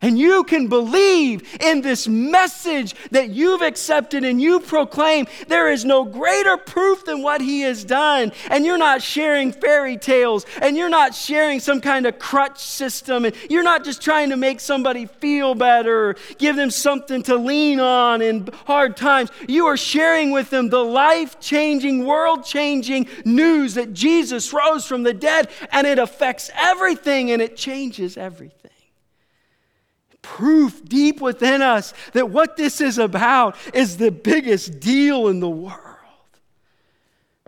And 0.00 0.16
you 0.16 0.44
can 0.44 0.68
believe 0.68 1.60
in 1.60 1.80
this 1.80 2.06
message 2.06 2.94
that 3.10 3.30
you've 3.30 3.62
accepted 3.62 4.22
and 4.22 4.40
you 4.40 4.60
proclaim. 4.60 5.26
There 5.48 5.68
is 5.72 5.84
no 5.84 6.04
greater 6.04 6.56
proof 6.56 7.04
than 7.04 7.20
what 7.20 7.40
he 7.40 7.62
has 7.62 7.82
done. 7.82 8.30
And 8.48 8.64
you're 8.64 8.78
not 8.78 9.02
sharing 9.02 9.50
fairy 9.50 9.96
tales 9.96 10.46
and 10.62 10.76
you're 10.76 10.88
not 10.88 11.16
sharing 11.16 11.58
some 11.58 11.80
kind 11.80 12.06
of 12.06 12.20
crutch 12.20 12.60
system 12.60 13.24
and 13.24 13.34
you're 13.50 13.64
not 13.64 13.82
just 13.82 14.00
trying 14.00 14.30
to 14.30 14.36
make 14.36 14.60
somebody 14.60 15.06
feel 15.06 15.56
better 15.56 16.14
give 16.38 16.54
them 16.54 16.70
something 16.70 17.24
to 17.24 17.34
lean 17.34 17.80
on 17.80 18.22
in 18.22 18.48
hard 18.66 18.96
times. 18.96 19.30
You 19.48 19.66
are 19.66 19.76
sharing 19.76 20.30
with 20.30 20.50
them 20.50 20.68
the 20.68 20.84
life 20.84 21.40
changing, 21.40 22.06
world 22.06 22.44
changing 22.44 23.08
news 23.24 23.74
that 23.74 23.94
Jesus 23.94 24.52
rose 24.52 24.86
from 24.86 25.02
the 25.02 25.14
dead 25.14 25.48
and 25.72 25.88
it 25.88 25.98
affects 25.98 26.52
everything 26.54 27.32
and 27.32 27.42
it 27.42 27.56
changes 27.56 28.16
everything 28.16 28.70
proof 30.28 30.84
deep 30.84 31.22
within 31.22 31.62
us 31.62 31.94
that 32.12 32.28
what 32.28 32.56
this 32.56 32.82
is 32.82 32.98
about 32.98 33.56
is 33.72 33.96
the 33.96 34.10
biggest 34.10 34.78
deal 34.78 35.28
in 35.28 35.40
the 35.40 35.48
world. 35.48 35.96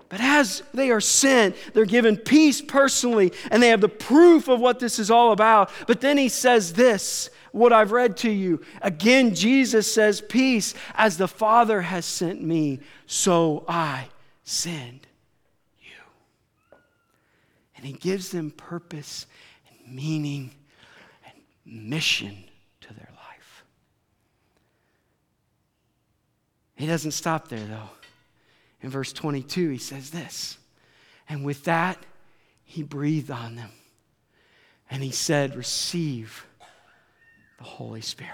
But 0.09 0.21
as 0.21 0.63
they 0.73 0.91
are 0.91 1.01
sent, 1.01 1.57
they're 1.75 1.85
given 1.85 2.17
peace 2.17 2.63
personally, 2.63 3.33
and 3.51 3.63
they 3.63 3.69
have 3.69 3.83
the 3.83 3.89
proof 3.89 4.49
of 4.49 4.59
what 4.59 4.81
this 4.81 4.99
is 4.99 5.11
all 5.11 5.33
about. 5.33 5.71
But 5.87 6.01
then 6.01 6.17
he 6.17 6.31
says 6.31 6.73
this 6.73 7.29
what 7.53 7.73
I've 7.73 7.93
read 7.93 8.17
to 8.19 8.31
you. 8.31 8.61
Again, 8.81 9.35
Jesus 9.35 9.93
says, 9.93 10.21
Peace, 10.21 10.75
as 10.95 11.19
the 11.19 11.29
Father 11.29 11.83
has 11.83 12.07
sent 12.07 12.43
me, 12.43 12.81
so 13.07 13.65
I 13.69 14.09
send 14.43 15.07
you. 15.81 16.77
And 17.77 17.85
he 17.85 17.93
gives 17.93 18.31
them 18.31 18.53
purpose 18.53 19.27
and 19.69 19.95
meaning 19.95 20.53
and 21.25 21.35
mission 21.67 22.45
He 26.81 26.87
doesn't 26.87 27.11
stop 27.11 27.49
there, 27.49 27.67
though. 27.67 27.91
In 28.81 28.89
verse 28.89 29.13
22, 29.13 29.69
he 29.69 29.77
says 29.77 30.09
this 30.09 30.57
And 31.29 31.45
with 31.45 31.65
that, 31.65 31.99
he 32.65 32.83
breathed 32.83 33.31
on 33.31 33.55
them. 33.55 33.69
And 34.91 35.03
he 35.03 35.11
said, 35.11 35.57
Receive 35.57 36.47
the 37.59 37.65
Holy 37.65 38.01
Spirit. 38.01 38.33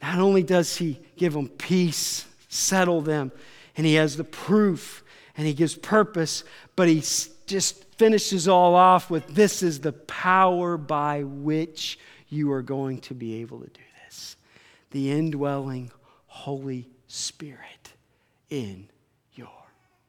Not 0.00 0.20
only 0.20 0.44
does 0.44 0.76
he 0.76 1.00
give 1.16 1.32
them 1.32 1.48
peace, 1.48 2.24
settle 2.48 3.00
them, 3.00 3.32
and 3.76 3.84
he 3.84 3.94
has 3.94 4.16
the 4.16 4.22
proof 4.22 5.02
and 5.36 5.44
he 5.44 5.54
gives 5.54 5.74
purpose, 5.74 6.44
but 6.76 6.86
he 6.86 7.00
just 7.46 7.84
finishes 7.94 8.46
all 8.46 8.76
off 8.76 9.10
with 9.10 9.26
this 9.34 9.60
is 9.60 9.80
the 9.80 9.92
power 9.92 10.76
by 10.76 11.24
which 11.24 11.98
you 12.28 12.52
are 12.52 12.62
going 12.62 13.00
to 13.00 13.14
be 13.14 13.40
able 13.40 13.58
to 13.58 13.66
do 13.66 13.80
the 14.90 15.10
indwelling 15.10 15.90
Holy 16.26 16.88
Spirit 17.06 17.92
in 18.48 18.88
your 19.34 19.48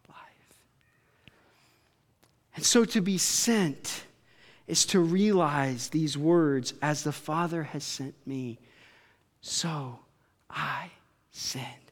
life. 0.09 0.61
And 2.55 2.65
so 2.65 2.85
to 2.85 3.01
be 3.01 3.17
sent 3.17 4.03
is 4.67 4.85
to 4.85 4.99
realize 4.99 5.89
these 5.89 6.17
words 6.17 6.73
as 6.81 7.03
the 7.03 7.11
Father 7.11 7.63
has 7.63 7.83
sent 7.83 8.15
me, 8.25 8.59
so 9.41 9.99
I 10.49 10.91
send 11.31 11.90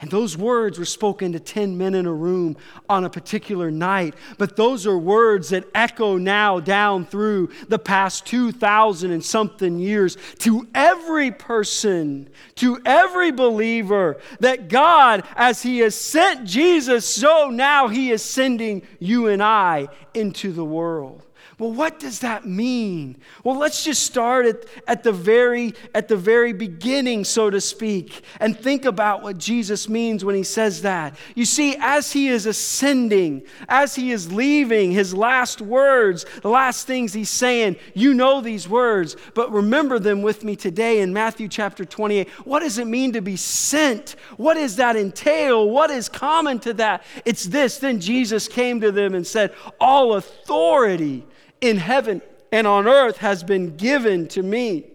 and 0.00 0.12
those 0.12 0.36
words 0.36 0.78
were 0.78 0.84
spoken 0.84 1.32
to 1.32 1.40
10 1.40 1.76
men 1.76 1.92
in 1.92 2.06
a 2.06 2.12
room 2.12 2.56
on 2.88 3.04
a 3.04 3.10
particular 3.10 3.68
night. 3.68 4.14
But 4.36 4.54
those 4.54 4.86
are 4.86 4.96
words 4.96 5.48
that 5.48 5.64
echo 5.74 6.18
now 6.18 6.60
down 6.60 7.04
through 7.04 7.50
the 7.66 7.80
past 7.80 8.24
2,000 8.24 9.10
and 9.10 9.24
something 9.24 9.76
years 9.80 10.16
to 10.38 10.68
every 10.72 11.32
person, 11.32 12.30
to 12.56 12.80
every 12.86 13.32
believer, 13.32 14.18
that 14.38 14.68
God, 14.68 15.24
as 15.34 15.62
He 15.62 15.80
has 15.80 15.96
sent 15.96 16.46
Jesus, 16.46 17.04
so 17.04 17.50
now 17.50 17.88
He 17.88 18.12
is 18.12 18.22
sending 18.22 18.82
you 19.00 19.26
and 19.26 19.42
I 19.42 19.88
into 20.14 20.52
the 20.52 20.64
world. 20.64 21.24
Well, 21.58 21.72
what 21.72 21.98
does 21.98 22.20
that 22.20 22.46
mean? 22.46 23.16
Well, 23.42 23.58
let's 23.58 23.82
just 23.82 24.04
start 24.04 24.46
at, 24.46 24.64
at, 24.86 25.02
the 25.02 25.10
very, 25.10 25.74
at 25.92 26.06
the 26.06 26.16
very 26.16 26.52
beginning, 26.52 27.24
so 27.24 27.50
to 27.50 27.60
speak, 27.60 28.22
and 28.38 28.56
think 28.56 28.84
about 28.84 29.24
what 29.24 29.38
Jesus 29.38 29.88
means 29.88 30.24
when 30.24 30.36
he 30.36 30.44
says 30.44 30.82
that. 30.82 31.16
You 31.34 31.44
see, 31.44 31.74
as 31.80 32.12
he 32.12 32.28
is 32.28 32.46
ascending, 32.46 33.42
as 33.68 33.96
he 33.96 34.12
is 34.12 34.32
leaving, 34.32 34.92
his 34.92 35.12
last 35.12 35.60
words, 35.60 36.26
the 36.42 36.48
last 36.48 36.86
things 36.86 37.12
he's 37.12 37.28
saying, 37.28 37.74
you 37.92 38.14
know 38.14 38.40
these 38.40 38.68
words, 38.68 39.16
but 39.34 39.50
remember 39.50 39.98
them 39.98 40.22
with 40.22 40.44
me 40.44 40.54
today 40.54 41.00
in 41.00 41.12
Matthew 41.12 41.48
chapter 41.48 41.84
28. 41.84 42.28
What 42.44 42.60
does 42.60 42.78
it 42.78 42.86
mean 42.86 43.14
to 43.14 43.20
be 43.20 43.34
sent? 43.34 44.14
What 44.36 44.54
does 44.54 44.76
that 44.76 44.94
entail? 44.94 45.68
What 45.68 45.90
is 45.90 46.08
common 46.08 46.60
to 46.60 46.74
that? 46.74 47.02
It's 47.24 47.46
this. 47.46 47.78
Then 47.78 47.98
Jesus 48.00 48.46
came 48.46 48.80
to 48.80 48.92
them 48.92 49.16
and 49.16 49.26
said, 49.26 49.52
All 49.80 50.14
authority 50.14 51.26
in 51.60 51.76
heaven 51.76 52.22
and 52.52 52.66
on 52.66 52.86
earth 52.86 53.18
has 53.18 53.42
been 53.42 53.76
given 53.76 54.28
to 54.28 54.42
me. 54.42 54.90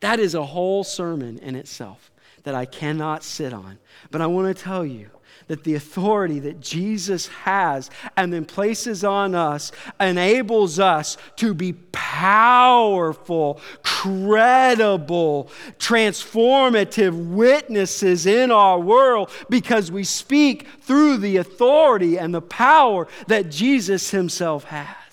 That 0.00 0.20
is 0.20 0.34
a 0.34 0.44
whole 0.44 0.84
sermon 0.84 1.38
in 1.38 1.56
itself 1.56 2.10
that 2.44 2.54
I 2.54 2.64
cannot 2.64 3.24
sit 3.24 3.52
on. 3.52 3.78
But 4.10 4.20
I 4.20 4.26
want 4.26 4.56
to 4.56 4.62
tell 4.62 4.86
you 4.86 5.10
that 5.48 5.64
the 5.64 5.74
authority 5.74 6.38
that 6.40 6.60
Jesus 6.60 7.26
has 7.28 7.90
and 8.16 8.32
then 8.32 8.44
places 8.44 9.02
on 9.02 9.34
us 9.34 9.72
enables 9.98 10.78
us 10.78 11.16
to 11.36 11.54
be 11.54 11.72
powerful, 11.72 13.60
credible, 13.82 15.50
transformative 15.78 17.30
witnesses 17.30 18.26
in 18.26 18.50
our 18.50 18.78
world 18.78 19.30
because 19.48 19.90
we 19.90 20.04
speak 20.04 20.66
through 20.82 21.16
the 21.16 21.38
authority 21.38 22.18
and 22.18 22.34
the 22.34 22.42
power 22.42 23.08
that 23.26 23.50
Jesus 23.50 24.10
Himself 24.10 24.64
has. 24.64 25.07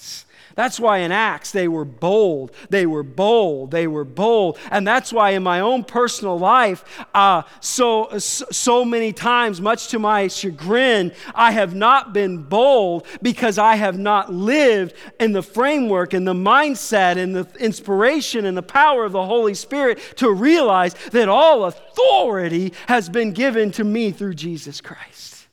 That's 0.55 0.79
why 0.79 0.99
in 0.99 1.11
Acts 1.11 1.51
they 1.51 1.67
were 1.67 1.83
bold, 1.83 2.51
they 2.69 2.85
were 2.85 3.03
bold, 3.03 3.71
they 3.71 3.87
were 3.87 4.05
bold. 4.05 4.57
And 4.71 4.87
that's 4.87 5.11
why 5.11 5.31
in 5.31 5.43
my 5.43 5.59
own 5.59 5.83
personal 5.83 6.39
life, 6.39 7.05
uh, 7.13 7.43
so, 7.59 8.17
so 8.17 8.85
many 8.85 9.11
times, 9.11 9.59
much 9.59 9.89
to 9.89 9.99
my 9.99 10.29
chagrin, 10.29 11.11
I 11.35 11.51
have 11.51 11.75
not 11.75 12.13
been 12.13 12.43
bold 12.43 13.05
because 13.21 13.57
I 13.57 13.75
have 13.75 13.99
not 13.99 14.31
lived 14.31 14.93
in 15.19 15.33
the 15.33 15.43
framework 15.43 16.13
and 16.13 16.25
the 16.25 16.33
mindset 16.33 17.17
and 17.17 17.35
the 17.35 17.47
inspiration 17.59 18.45
and 18.45 18.55
the 18.55 18.63
power 18.63 19.03
of 19.03 19.11
the 19.11 19.25
Holy 19.25 19.55
Spirit 19.55 19.99
to 20.15 20.31
realize 20.31 20.93
that 21.11 21.27
all 21.27 21.65
authority 21.65 22.71
has 22.87 23.09
been 23.09 23.33
given 23.33 23.71
to 23.71 23.83
me 23.83 24.11
through 24.11 24.35
Jesus 24.35 24.79
Christ. 24.79 25.47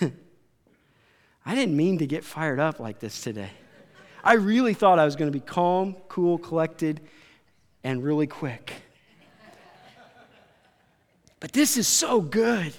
I 1.46 1.54
didn't 1.54 1.76
mean 1.76 1.98
to 1.98 2.06
get 2.06 2.24
fired 2.24 2.58
up 2.58 2.80
like 2.80 2.98
this 2.98 3.20
today. 3.20 3.50
I 4.24 4.34
really 4.34 4.72
thought 4.72 4.98
I 4.98 5.04
was 5.04 5.16
going 5.16 5.30
to 5.30 5.38
be 5.38 5.44
calm, 5.44 5.96
cool, 6.08 6.38
collected, 6.38 7.00
and 7.84 8.02
really 8.02 8.26
quick. 8.26 8.72
But 11.40 11.52
this 11.52 11.76
is 11.76 11.86
so 11.86 12.22
good. 12.22 12.72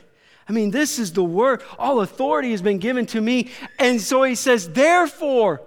I 0.49 0.51
mean, 0.51 0.71
this 0.71 0.97
is 0.97 1.13
the 1.13 1.23
word. 1.23 1.61
All 1.77 2.01
authority 2.01 2.49
has 2.49 2.63
been 2.63 2.79
given 2.79 3.05
to 3.07 3.21
me. 3.21 3.51
And 3.77 4.01
so 4.01 4.23
he 4.23 4.33
says, 4.33 4.69
therefore, 4.69 5.61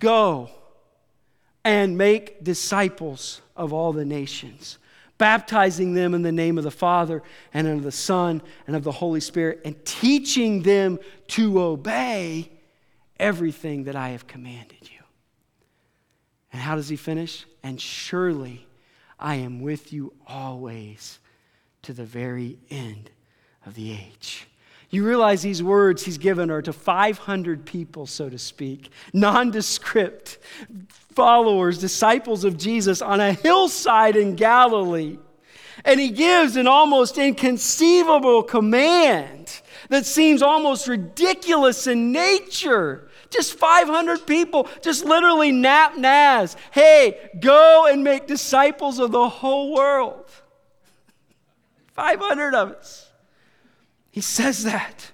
go 0.00 0.50
and 1.64 1.96
make 1.96 2.42
disciples 2.42 3.40
of 3.56 3.72
all 3.72 3.92
the 3.92 4.04
nations, 4.04 4.78
baptizing 5.18 5.94
them 5.94 6.14
in 6.14 6.22
the 6.22 6.32
name 6.32 6.58
of 6.58 6.64
the 6.64 6.70
Father 6.72 7.22
and 7.54 7.68
of 7.68 7.84
the 7.84 7.92
Son 7.92 8.42
and 8.66 8.74
of 8.74 8.82
the 8.82 8.92
Holy 8.92 9.20
Spirit, 9.20 9.60
and 9.64 9.84
teaching 9.84 10.62
them 10.62 10.98
to 11.28 11.60
obey 11.60 12.50
everything 13.18 13.84
that 13.84 13.96
I 13.96 14.10
have 14.10 14.26
commanded 14.26 14.78
you. 14.82 14.95
And 16.56 16.62
how 16.62 16.74
does 16.74 16.88
he 16.88 16.96
finish? 16.96 17.44
And 17.62 17.78
surely 17.78 18.66
I 19.20 19.34
am 19.34 19.60
with 19.60 19.92
you 19.92 20.14
always 20.26 21.18
to 21.82 21.92
the 21.92 22.06
very 22.06 22.56
end 22.70 23.10
of 23.66 23.74
the 23.74 23.92
age. 23.92 24.46
You 24.88 25.06
realize 25.06 25.42
these 25.42 25.62
words 25.62 26.06
he's 26.06 26.16
given 26.16 26.50
are 26.50 26.62
to 26.62 26.72
500 26.72 27.66
people, 27.66 28.06
so 28.06 28.30
to 28.30 28.38
speak, 28.38 28.88
nondescript 29.12 30.38
followers, 30.88 31.76
disciples 31.76 32.42
of 32.42 32.56
Jesus 32.56 33.02
on 33.02 33.20
a 33.20 33.34
hillside 33.34 34.16
in 34.16 34.34
Galilee. 34.34 35.18
And 35.84 36.00
he 36.00 36.08
gives 36.08 36.56
an 36.56 36.66
almost 36.66 37.18
inconceivable 37.18 38.42
command 38.44 39.60
that 39.88 40.06
seems 40.06 40.42
almost 40.42 40.88
ridiculous 40.88 41.86
in 41.86 42.12
nature. 42.12 43.08
Just 43.30 43.58
500 43.58 44.26
people, 44.26 44.68
just 44.82 45.04
literally 45.04 45.52
nap 45.52 45.96
Naz. 45.96 46.56
Hey, 46.70 47.30
go 47.40 47.86
and 47.90 48.04
make 48.04 48.26
disciples 48.26 48.98
of 48.98 49.10
the 49.10 49.28
whole 49.28 49.74
world. 49.74 50.30
500 51.94 52.54
of 52.54 52.72
us. 52.72 53.10
He 54.10 54.20
says 54.20 54.64
that. 54.64 55.10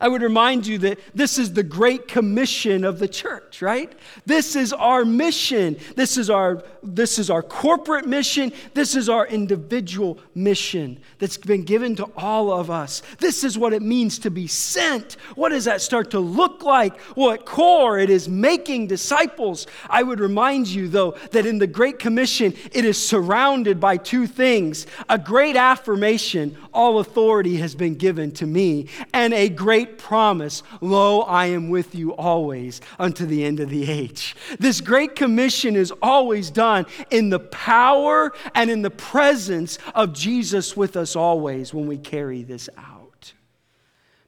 I 0.00 0.08
would 0.08 0.22
remind 0.22 0.66
you 0.66 0.78
that 0.78 0.98
this 1.14 1.38
is 1.38 1.52
the 1.52 1.62
great 1.62 2.08
commission 2.08 2.84
of 2.84 2.98
the 2.98 3.08
church, 3.08 3.62
right? 3.62 3.92
This 4.26 4.56
is 4.56 4.72
our 4.72 5.04
mission. 5.04 5.76
This 5.96 6.16
is 6.16 6.30
our, 6.30 6.62
this 6.84 7.18
is 7.18 7.30
our 7.30 7.42
corporate 7.42 8.06
mission. 8.06 8.52
This 8.74 8.94
is 8.94 9.08
our 9.08 9.26
individual 9.26 10.18
mission 10.34 11.00
that's 11.18 11.38
been 11.38 11.62
given 11.62 11.96
to 11.96 12.04
all 12.16 12.52
of 12.52 12.70
us. 12.70 13.02
This 13.18 13.42
is 13.42 13.56
what 13.56 13.72
it 13.72 13.82
means 13.82 14.18
to 14.20 14.30
be 14.30 14.46
sent. 14.46 15.14
What 15.34 15.48
does 15.48 15.64
that 15.64 15.80
start 15.80 16.10
to 16.10 16.20
look 16.20 16.62
like? 16.62 16.94
Well, 17.16 17.32
at 17.32 17.46
core, 17.46 17.98
it 17.98 18.10
is 18.10 18.28
making 18.28 18.88
disciples. 18.88 19.66
I 19.88 20.02
would 20.02 20.20
remind 20.20 20.68
you, 20.68 20.88
though, 20.88 21.12
that 21.30 21.46
in 21.46 21.58
the 21.58 21.66
Great 21.66 21.98
Commission, 21.98 22.54
it 22.72 22.84
is 22.84 23.02
surrounded 23.02 23.80
by 23.80 23.96
two 23.96 24.26
things 24.26 24.86
a 25.08 25.18
great 25.18 25.56
affirmation, 25.56 26.56
all 26.72 26.98
authority 26.98 27.56
has 27.56 27.74
been 27.74 27.94
given 27.94 28.30
to 28.32 28.46
me, 28.46 28.88
and 29.12 29.32
a 29.32 29.48
great 29.48 29.98
promise, 29.98 30.62
lo, 30.80 31.22
I 31.22 31.46
am 31.46 31.70
with 31.70 31.94
you 31.94 32.14
always 32.14 32.80
unto 32.98 33.24
the 33.24 33.44
end 33.44 33.60
of 33.60 33.70
the 33.70 33.90
age. 33.90 34.36
This 34.58 34.80
Great 34.80 35.16
Commission 35.16 35.76
is 35.76 35.92
always 36.02 36.50
done 36.50 36.73
in 37.10 37.30
the 37.30 37.40
power 37.40 38.32
and 38.54 38.70
in 38.70 38.82
the 38.82 38.90
presence 38.90 39.78
of 39.94 40.12
Jesus 40.12 40.76
with 40.76 40.96
us 40.96 41.16
always 41.16 41.72
when 41.72 41.86
we 41.86 41.98
carry 41.98 42.42
this 42.42 42.68
out. 42.76 42.94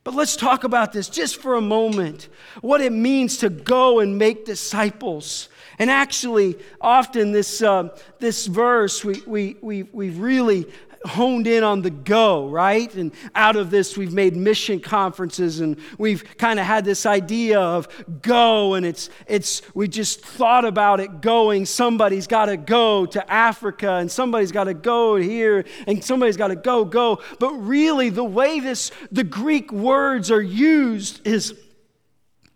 But 0.06 0.14
let's 0.14 0.36
talk 0.36 0.62
about 0.62 0.92
this 0.92 1.08
just 1.08 1.42
for 1.42 1.56
a 1.56 1.60
moment 1.60 2.28
what 2.60 2.80
it 2.80 2.92
means 2.92 3.38
to 3.38 3.50
go 3.50 3.98
and 3.98 4.16
make 4.16 4.44
disciples. 4.44 5.48
And 5.80 5.90
actually, 5.90 6.56
often 6.80 7.32
this, 7.32 7.60
uh, 7.60 7.88
this 8.20 8.46
verse, 8.46 9.04
we, 9.04 9.20
we, 9.26 9.56
we, 9.60 9.82
we 9.82 10.10
really 10.10 10.66
honed 11.04 11.46
in 11.46 11.62
on 11.62 11.82
the 11.82 11.90
go, 11.90 12.48
right? 12.48 12.92
And 12.94 13.12
out 13.34 13.56
of 13.56 13.70
this, 13.70 13.96
we've 13.96 14.12
made 14.12 14.36
mission 14.36 14.80
conferences 14.80 15.60
and 15.60 15.76
we've 15.98 16.24
kind 16.38 16.58
of 16.58 16.66
had 16.66 16.84
this 16.84 17.06
idea 17.06 17.60
of 17.60 17.88
go, 18.22 18.74
and 18.74 18.86
it's, 18.86 19.10
it's, 19.26 19.62
we 19.74 19.88
just 19.88 20.20
thought 20.20 20.64
about 20.64 21.00
it 21.00 21.20
going. 21.20 21.66
Somebody's 21.66 22.26
got 22.26 22.46
to 22.46 22.56
go 22.56 23.06
to 23.06 23.32
Africa, 23.32 23.94
and 23.94 24.10
somebody's 24.10 24.52
got 24.52 24.64
to 24.64 24.74
go 24.74 25.16
here, 25.16 25.64
and 25.86 26.02
somebody's 26.02 26.36
got 26.36 26.48
to 26.48 26.56
go, 26.56 26.84
go. 26.84 27.20
But 27.38 27.52
really, 27.54 28.08
the 28.08 28.24
way 28.24 28.60
this, 28.60 28.90
the 29.12 29.24
Greek 29.24 29.72
words 29.72 30.30
are 30.30 30.42
used 30.42 31.26
is 31.26 31.54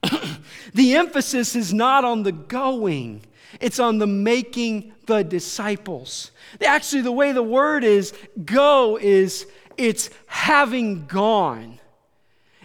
the 0.75 0.97
emphasis 0.97 1.55
is 1.55 1.73
not 1.75 2.05
on 2.05 2.23
the 2.23 2.33
going, 2.33 3.23
it's 3.61 3.79
on 3.79 3.99
the 3.99 4.07
making 4.07 4.93
the 5.07 5.25
disciples. 5.25 6.31
Actually, 6.65 7.03
the 7.03 7.13
way 7.13 7.33
the 7.33 7.43
word 7.43 7.85
is 7.85 8.13
go 8.45 8.99
is 9.01 9.47
it's 9.77 10.11
having 10.27 11.07
gone. 11.07 11.81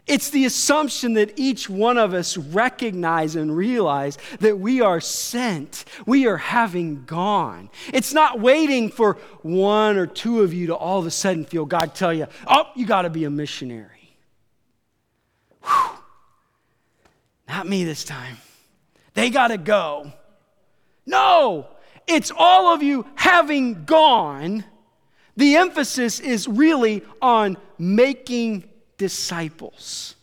It's 0.07 0.29
the 0.29 0.45
assumption 0.45 1.13
that 1.13 1.33
each 1.35 1.67
one 1.67 1.97
of 1.97 2.13
us 2.13 2.37
recognize 2.37 3.35
and 3.35 3.55
realize 3.55 4.19
that 4.39 4.59
we 4.59 4.81
are 4.81 5.01
sent. 5.01 5.85
We 6.05 6.27
are 6.27 6.37
having 6.37 7.05
gone. 7.05 7.71
It's 7.91 8.13
not 8.13 8.39
waiting 8.39 8.89
for 8.89 9.13
one 9.41 9.97
or 9.97 10.05
two 10.05 10.41
of 10.41 10.53
you 10.53 10.67
to 10.67 10.75
all 10.75 10.99
of 10.99 11.07
a 11.07 11.11
sudden 11.11 11.43
feel 11.43 11.65
God 11.65 11.95
tell 11.95 12.13
you, 12.13 12.27
oh, 12.47 12.69
you 12.75 12.85
got 12.85 13.01
to 13.03 13.09
be 13.09 13.23
a 13.23 13.31
missionary. 13.31 14.15
Whew. 15.63 15.97
Not 17.47 17.67
me 17.67 17.83
this 17.83 18.03
time. 18.03 18.37
They 19.15 19.31
got 19.31 19.47
to 19.47 19.57
go. 19.57 20.11
No, 21.05 21.67
it's 22.07 22.31
all 22.35 22.73
of 22.73 22.81
you 22.81 23.05
having 23.15 23.85
gone. 23.85 24.63
The 25.37 25.57
emphasis 25.57 26.19
is 26.19 26.47
really 26.47 27.03
on 27.21 27.57
making 27.77 28.69
disciples. 28.97 30.15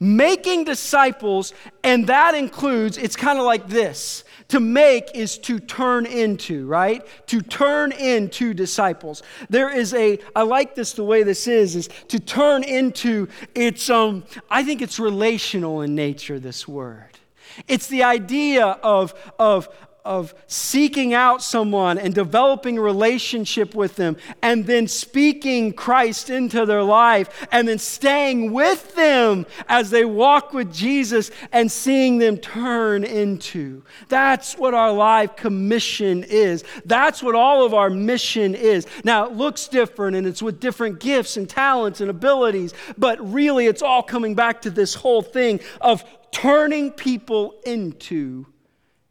Making 0.00 0.64
disciples, 0.64 1.54
and 1.82 2.06
that 2.08 2.34
includes, 2.34 2.98
it's 2.98 3.16
kind 3.16 3.38
of 3.38 3.44
like 3.44 3.68
this. 3.68 4.24
To 4.48 4.60
make 4.60 5.10
is 5.14 5.38
to 5.38 5.58
turn 5.58 6.04
into, 6.04 6.66
right? 6.66 7.06
To 7.28 7.40
turn 7.40 7.92
into 7.92 8.54
disciples. 8.54 9.22
There 9.48 9.70
is 9.70 9.94
a, 9.94 10.18
I 10.36 10.42
like 10.42 10.74
this 10.74 10.92
the 10.92 11.04
way 11.04 11.22
this 11.22 11.46
is, 11.46 11.76
is 11.76 11.88
to 12.08 12.18
turn 12.18 12.64
into, 12.64 13.28
it's, 13.54 13.88
um, 13.88 14.24
I 14.50 14.62
think 14.62 14.82
it's 14.82 14.98
relational 14.98 15.80
in 15.80 15.94
nature, 15.94 16.38
this 16.38 16.68
word. 16.68 17.18
It's 17.68 17.86
the 17.86 18.02
idea 18.02 18.66
of, 18.66 19.14
of, 19.38 19.68
of 20.04 20.34
seeking 20.46 21.14
out 21.14 21.42
someone 21.42 21.96
and 21.96 22.14
developing 22.14 22.76
a 22.76 22.80
relationship 22.80 23.74
with 23.74 23.96
them 23.96 24.16
and 24.42 24.66
then 24.66 24.86
speaking 24.86 25.72
Christ 25.72 26.28
into 26.28 26.66
their 26.66 26.82
life 26.82 27.46
and 27.50 27.66
then 27.66 27.78
staying 27.78 28.52
with 28.52 28.94
them 28.94 29.46
as 29.66 29.88
they 29.88 30.04
walk 30.04 30.52
with 30.52 30.72
Jesus 30.72 31.30
and 31.52 31.72
seeing 31.72 32.18
them 32.18 32.36
turn 32.36 33.02
into. 33.02 33.82
That's 34.08 34.58
what 34.58 34.74
our 34.74 34.92
life 34.92 35.36
commission 35.36 36.22
is. 36.24 36.64
That's 36.84 37.22
what 37.22 37.34
all 37.34 37.64
of 37.64 37.72
our 37.72 37.88
mission 37.88 38.54
is. 38.54 38.86
Now, 39.04 39.26
it 39.26 39.32
looks 39.32 39.68
different 39.68 40.16
and 40.16 40.26
it's 40.26 40.42
with 40.42 40.60
different 40.60 41.00
gifts 41.00 41.38
and 41.38 41.48
talents 41.48 42.02
and 42.02 42.10
abilities, 42.10 42.74
but 42.98 43.18
really 43.32 43.66
it's 43.66 43.82
all 43.82 44.02
coming 44.02 44.34
back 44.34 44.60
to 44.62 44.70
this 44.70 44.94
whole 44.94 45.22
thing 45.22 45.60
of 45.80 46.04
turning 46.30 46.90
people 46.90 47.54
into 47.64 48.44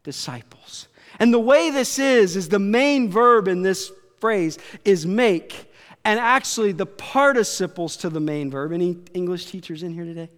disciples. 0.04 0.86
And 1.18 1.34
the 1.34 1.40
way 1.40 1.70
this 1.70 1.98
is, 1.98 2.36
is 2.36 2.48
the 2.48 2.58
main 2.58 3.10
verb 3.10 3.48
in 3.48 3.62
this 3.62 3.90
phrase 4.20 4.58
is 4.84 5.04
make. 5.04 5.70
and 6.04 6.20
actually 6.20 6.72
the 6.72 6.86
participles 6.86 7.96
to 7.96 8.10
the 8.10 8.20
main 8.20 8.50
verb. 8.50 8.72
Any 8.72 8.98
English 9.14 9.46
teachers 9.46 9.82
in 9.82 9.92
here 9.92 10.04
today? 10.04 10.30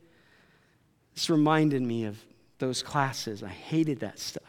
This 1.14 1.28
reminded 1.28 1.82
me 1.82 2.04
of 2.04 2.18
those 2.58 2.82
classes. 2.82 3.42
I 3.42 3.48
hated 3.48 4.00
that 4.00 4.18
stuff. 4.18 4.44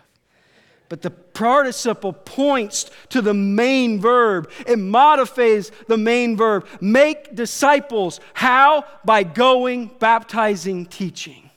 But 0.90 1.02
the 1.02 1.10
participle 1.10 2.14
points 2.14 2.90
to 3.10 3.22
the 3.22 3.34
main 3.34 4.00
verb. 4.00 4.50
It 4.66 4.80
modifies 4.80 5.72
the 5.88 5.98
main 5.98 6.38
verb. 6.38 6.66
Make 6.80 7.36
disciples. 7.36 8.22
How? 8.34 8.86
By 9.04 9.24
going, 9.24 9.88
baptizing, 10.00 10.86
teaching. 10.86 11.50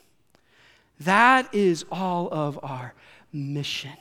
That 1.01 1.53
is 1.53 1.85
all 1.91 2.27
of 2.31 2.59
our 2.61 2.93
mission. 3.33 3.91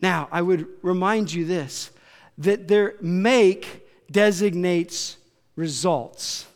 Now, 0.00 0.28
I 0.30 0.42
would 0.42 0.66
remind 0.82 1.32
you 1.32 1.44
this 1.44 1.90
that 2.38 2.68
their 2.68 2.96
make 3.00 3.88
designates 4.10 5.16
results. 5.56 6.46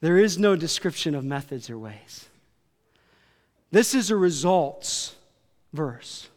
There 0.00 0.18
is 0.18 0.38
no 0.38 0.56
description 0.56 1.14
of 1.14 1.24
methods 1.24 1.70
or 1.70 1.78
ways. 1.78 2.28
This 3.70 3.94
is 3.94 4.10
a 4.10 4.16
results 4.16 5.14
verse. 5.72 6.28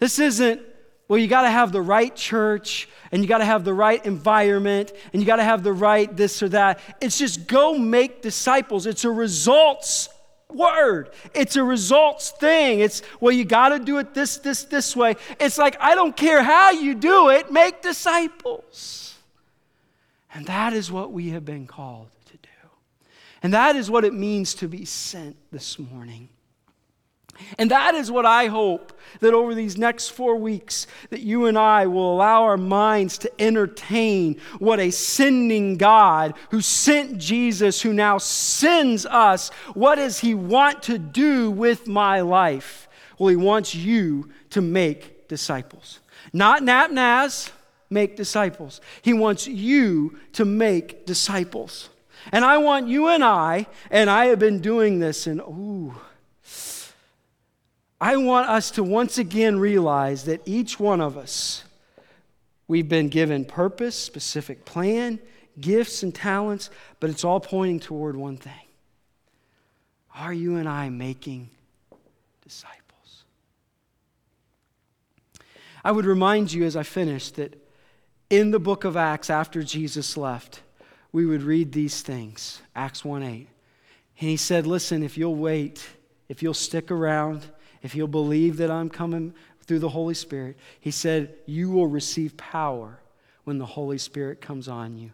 This 0.00 0.18
isn't, 0.18 0.60
well, 1.06 1.18
you 1.18 1.28
got 1.28 1.42
to 1.42 1.50
have 1.50 1.72
the 1.72 1.82
right 1.82 2.14
church 2.14 2.88
and 3.12 3.22
you 3.22 3.28
got 3.28 3.38
to 3.38 3.44
have 3.44 3.64
the 3.64 3.74
right 3.74 4.04
environment 4.04 4.92
and 5.12 5.22
you 5.22 5.26
got 5.26 5.36
to 5.36 5.44
have 5.44 5.62
the 5.62 5.72
right 5.72 6.14
this 6.16 6.42
or 6.42 6.48
that. 6.50 6.80
It's 7.00 7.18
just 7.18 7.46
go 7.46 7.78
make 7.78 8.22
disciples. 8.22 8.86
It's 8.86 9.04
a 9.04 9.10
results 9.10 10.08
word. 10.52 11.10
It's 11.34 11.56
a 11.56 11.64
results 11.64 12.30
thing. 12.30 12.80
It's, 12.80 13.02
well, 13.20 13.32
you 13.32 13.44
got 13.44 13.70
to 13.70 13.78
do 13.78 13.98
it 13.98 14.14
this, 14.14 14.38
this, 14.38 14.64
this 14.64 14.96
way. 14.96 15.16
It's 15.38 15.58
like, 15.58 15.76
I 15.80 15.94
don't 15.94 16.16
care 16.16 16.42
how 16.42 16.70
you 16.70 16.94
do 16.94 17.28
it, 17.30 17.52
make 17.52 17.82
disciples. 17.82 19.16
And 20.34 20.46
that 20.46 20.72
is 20.72 20.90
what 20.90 21.12
we 21.12 21.30
have 21.30 21.44
been 21.44 21.66
called 21.66 22.08
to 22.26 22.32
do. 22.32 22.68
And 23.42 23.52
that 23.54 23.76
is 23.76 23.90
what 23.90 24.04
it 24.04 24.14
means 24.14 24.54
to 24.54 24.68
be 24.68 24.84
sent 24.84 25.36
this 25.50 25.78
morning. 25.78 26.28
And 27.58 27.70
that 27.70 27.94
is 27.94 28.10
what 28.10 28.26
I 28.26 28.46
hope 28.46 28.92
that 29.20 29.34
over 29.34 29.54
these 29.54 29.78
next 29.78 30.08
four 30.10 30.36
weeks 30.36 30.86
that 31.10 31.20
you 31.20 31.46
and 31.46 31.58
I 31.58 31.86
will 31.86 32.12
allow 32.14 32.44
our 32.44 32.56
minds 32.56 33.18
to 33.18 33.40
entertain 33.40 34.40
what 34.58 34.80
a 34.80 34.90
sending 34.90 35.76
God 35.76 36.34
who 36.50 36.60
sent 36.60 37.18
Jesus, 37.18 37.82
who 37.82 37.92
now 37.92 38.18
sends 38.18 39.06
us, 39.06 39.50
what 39.74 39.96
does 39.96 40.20
he 40.20 40.34
want 40.34 40.82
to 40.84 40.98
do 40.98 41.50
with 41.50 41.86
my 41.86 42.20
life? 42.20 42.88
Well, 43.18 43.28
he 43.28 43.36
wants 43.36 43.74
you 43.74 44.30
to 44.50 44.60
make 44.60 45.28
disciples. 45.28 46.00
Not 46.32 46.62
NapNaz, 46.62 47.50
make 47.90 48.16
disciples. 48.16 48.80
He 49.02 49.12
wants 49.12 49.46
you 49.46 50.18
to 50.34 50.44
make 50.44 51.06
disciples. 51.06 51.88
And 52.32 52.44
I 52.44 52.58
want 52.58 52.88
you 52.88 53.08
and 53.08 53.24
I, 53.24 53.66
and 53.90 54.10
I 54.10 54.26
have 54.26 54.38
been 54.38 54.60
doing 54.60 54.98
this, 54.98 55.26
and 55.26 55.40
ooh, 55.40 55.94
I 58.00 58.16
want 58.16 58.48
us 58.48 58.70
to 58.72 58.84
once 58.84 59.18
again 59.18 59.58
realize 59.58 60.24
that 60.24 60.42
each 60.46 60.78
one 60.78 61.00
of 61.00 61.16
us, 61.16 61.64
we've 62.68 62.88
been 62.88 63.08
given 63.08 63.44
purpose, 63.44 63.96
specific 63.96 64.64
plan, 64.64 65.18
gifts, 65.60 66.02
and 66.02 66.14
talents, 66.14 66.70
but 67.00 67.10
it's 67.10 67.24
all 67.24 67.40
pointing 67.40 67.80
toward 67.80 68.16
one 68.16 68.36
thing. 68.36 68.52
Are 70.14 70.32
you 70.32 70.56
and 70.56 70.68
I 70.68 70.88
making 70.88 71.50
disciples? 72.42 73.24
I 75.84 75.90
would 75.90 76.06
remind 76.06 76.52
you 76.52 76.64
as 76.64 76.76
I 76.76 76.84
finish 76.84 77.30
that 77.32 77.64
in 78.30 78.50
the 78.50 78.60
book 78.60 78.84
of 78.84 78.96
Acts, 78.96 79.30
after 79.30 79.62
Jesus 79.62 80.16
left, 80.16 80.60
we 81.12 81.24
would 81.24 81.42
read 81.42 81.72
these 81.72 82.02
things 82.02 82.60
Acts 82.76 83.04
1 83.04 83.22
8. 83.22 83.48
And 84.20 84.28
he 84.30 84.36
said, 84.36 84.66
Listen, 84.66 85.02
if 85.02 85.16
you'll 85.16 85.36
wait, 85.36 85.86
if 86.28 86.42
you'll 86.42 86.54
stick 86.54 86.90
around, 86.90 87.46
if 87.82 87.94
you'll 87.94 88.08
believe 88.08 88.56
that 88.58 88.70
I'm 88.70 88.88
coming 88.88 89.34
through 89.62 89.78
the 89.80 89.88
Holy 89.90 90.14
Spirit, 90.14 90.56
he 90.80 90.90
said, 90.90 91.34
You 91.46 91.70
will 91.70 91.86
receive 91.86 92.36
power 92.36 93.00
when 93.44 93.58
the 93.58 93.66
Holy 93.66 93.98
Spirit 93.98 94.40
comes 94.40 94.68
on 94.68 94.96
you. 94.96 95.10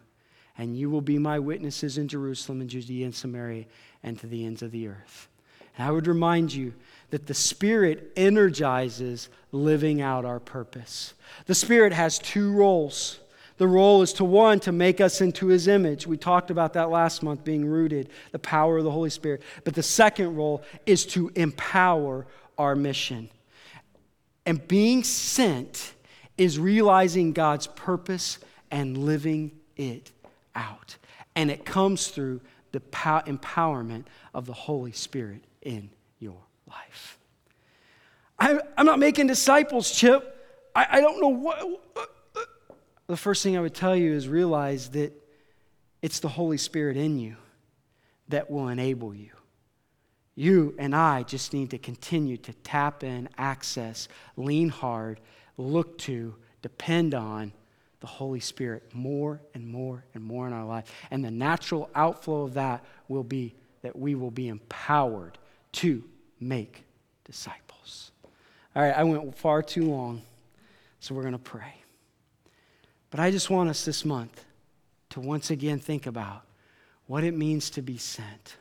And 0.57 0.77
you 0.77 0.89
will 0.89 1.01
be 1.01 1.17
my 1.17 1.39
witnesses 1.39 1.97
in 1.97 2.07
Jerusalem 2.07 2.61
and 2.61 2.69
Judea 2.69 3.05
and 3.05 3.15
Samaria 3.15 3.65
and 4.03 4.17
to 4.19 4.27
the 4.27 4.45
ends 4.45 4.61
of 4.61 4.71
the 4.71 4.87
earth. 4.87 5.27
And 5.77 5.85
I 5.87 5.91
would 5.91 6.07
remind 6.07 6.53
you 6.53 6.73
that 7.09 7.27
the 7.27 7.33
Spirit 7.33 8.11
energizes 8.15 9.29
living 9.51 10.01
out 10.01 10.25
our 10.25 10.39
purpose. 10.39 11.13
The 11.45 11.55
Spirit 11.55 11.93
has 11.93 12.19
two 12.19 12.51
roles. 12.51 13.19
The 13.57 13.67
role 13.67 14.01
is 14.01 14.13
to 14.13 14.25
one, 14.25 14.59
to 14.61 14.71
make 14.71 14.99
us 14.99 15.21
into 15.21 15.47
his 15.47 15.67
image. 15.67 16.07
We 16.07 16.17
talked 16.17 16.51
about 16.51 16.73
that 16.73 16.89
last 16.89 17.23
month, 17.23 17.43
being 17.43 17.65
rooted, 17.65 18.09
the 18.31 18.39
power 18.39 18.77
of 18.77 18.83
the 18.83 18.91
Holy 18.91 19.09
Spirit. 19.09 19.41
But 19.63 19.75
the 19.75 19.83
second 19.83 20.35
role 20.35 20.63
is 20.85 21.05
to 21.07 21.31
empower 21.35 22.25
our 22.57 22.75
mission. 22.75 23.29
And 24.45 24.65
being 24.67 25.03
sent 25.03 25.93
is 26.37 26.59
realizing 26.59 27.33
God's 27.33 27.67
purpose 27.67 28.39
and 28.71 28.97
living 28.97 29.51
it 29.75 30.11
out. 30.55 30.97
And 31.35 31.49
it 31.49 31.65
comes 31.65 32.07
through 32.07 32.41
the 32.71 32.79
pow- 32.81 33.21
empowerment 33.21 34.05
of 34.33 34.45
the 34.45 34.53
Holy 34.53 34.91
Spirit 34.91 35.43
in 35.61 35.89
your 36.19 36.37
life. 36.67 37.17
I, 38.37 38.59
am 38.77 38.85
not 38.85 38.99
making 38.99 39.27
disciples, 39.27 39.91
Chip. 39.91 40.31
I, 40.75 40.87
I 40.91 41.01
don't 41.01 41.21
know 41.21 41.29
what. 41.29 41.81
The 43.07 43.17
first 43.17 43.43
thing 43.43 43.55
I 43.55 43.61
would 43.61 43.75
tell 43.75 43.95
you 43.95 44.13
is 44.13 44.27
realize 44.27 44.89
that 44.89 45.13
it's 46.01 46.19
the 46.19 46.27
Holy 46.27 46.57
Spirit 46.57 46.97
in 46.97 47.19
you 47.19 47.35
that 48.29 48.49
will 48.49 48.67
enable 48.67 49.13
you. 49.13 49.31
You 50.35 50.75
and 50.77 50.93
I 50.93 51.23
just 51.23 51.53
need 51.53 51.71
to 51.71 51.77
continue 51.77 52.37
to 52.37 52.53
tap 52.53 53.03
in, 53.03 53.29
access, 53.37 54.07
lean 54.35 54.69
hard, 54.69 55.21
look 55.57 55.97
to, 55.99 56.35
depend 56.61 57.13
on 57.13 57.53
the 58.01 58.07
Holy 58.07 58.41
Spirit 58.41 58.83
more 58.93 59.41
and 59.53 59.67
more 59.67 60.03
and 60.13 60.23
more 60.23 60.45
in 60.45 60.53
our 60.53 60.65
life. 60.65 60.91
And 61.09 61.23
the 61.23 61.31
natural 61.31 61.89
outflow 61.95 62.43
of 62.43 62.53
that 62.55 62.83
will 63.07 63.23
be 63.23 63.55
that 63.81 63.97
we 63.97 64.15
will 64.15 64.31
be 64.31 64.47
empowered 64.47 65.37
to 65.73 66.03
make 66.39 66.83
disciples. 67.23 68.11
All 68.75 68.81
right, 68.81 68.97
I 68.97 69.03
went 69.03 69.37
far 69.37 69.61
too 69.61 69.83
long, 69.83 70.21
so 70.99 71.13
we're 71.13 71.21
going 71.21 71.33
to 71.33 71.39
pray. 71.39 71.75
But 73.11 73.19
I 73.19 73.31
just 73.31 73.49
want 73.49 73.69
us 73.69 73.85
this 73.85 74.03
month 74.03 74.43
to 75.11 75.19
once 75.19 75.51
again 75.51 75.79
think 75.79 76.07
about 76.07 76.43
what 77.07 77.23
it 77.23 77.35
means 77.35 77.69
to 77.71 77.81
be 77.81 77.97
sent. 77.97 78.57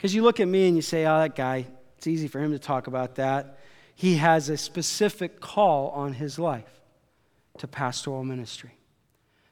Because 0.00 0.14
you 0.14 0.22
look 0.22 0.40
at 0.40 0.48
me 0.48 0.66
and 0.66 0.76
you 0.76 0.80
say, 0.80 1.04
oh, 1.04 1.18
that 1.18 1.36
guy, 1.36 1.66
it's 1.98 2.06
easy 2.06 2.26
for 2.26 2.40
him 2.40 2.52
to 2.52 2.58
talk 2.58 2.86
about 2.86 3.16
that. 3.16 3.58
He 3.94 4.16
has 4.16 4.48
a 4.48 4.56
specific 4.56 5.40
call 5.40 5.90
on 5.90 6.14
his 6.14 6.38
life 6.38 6.80
to 7.58 7.68
pastoral 7.68 8.24
ministry. 8.24 8.70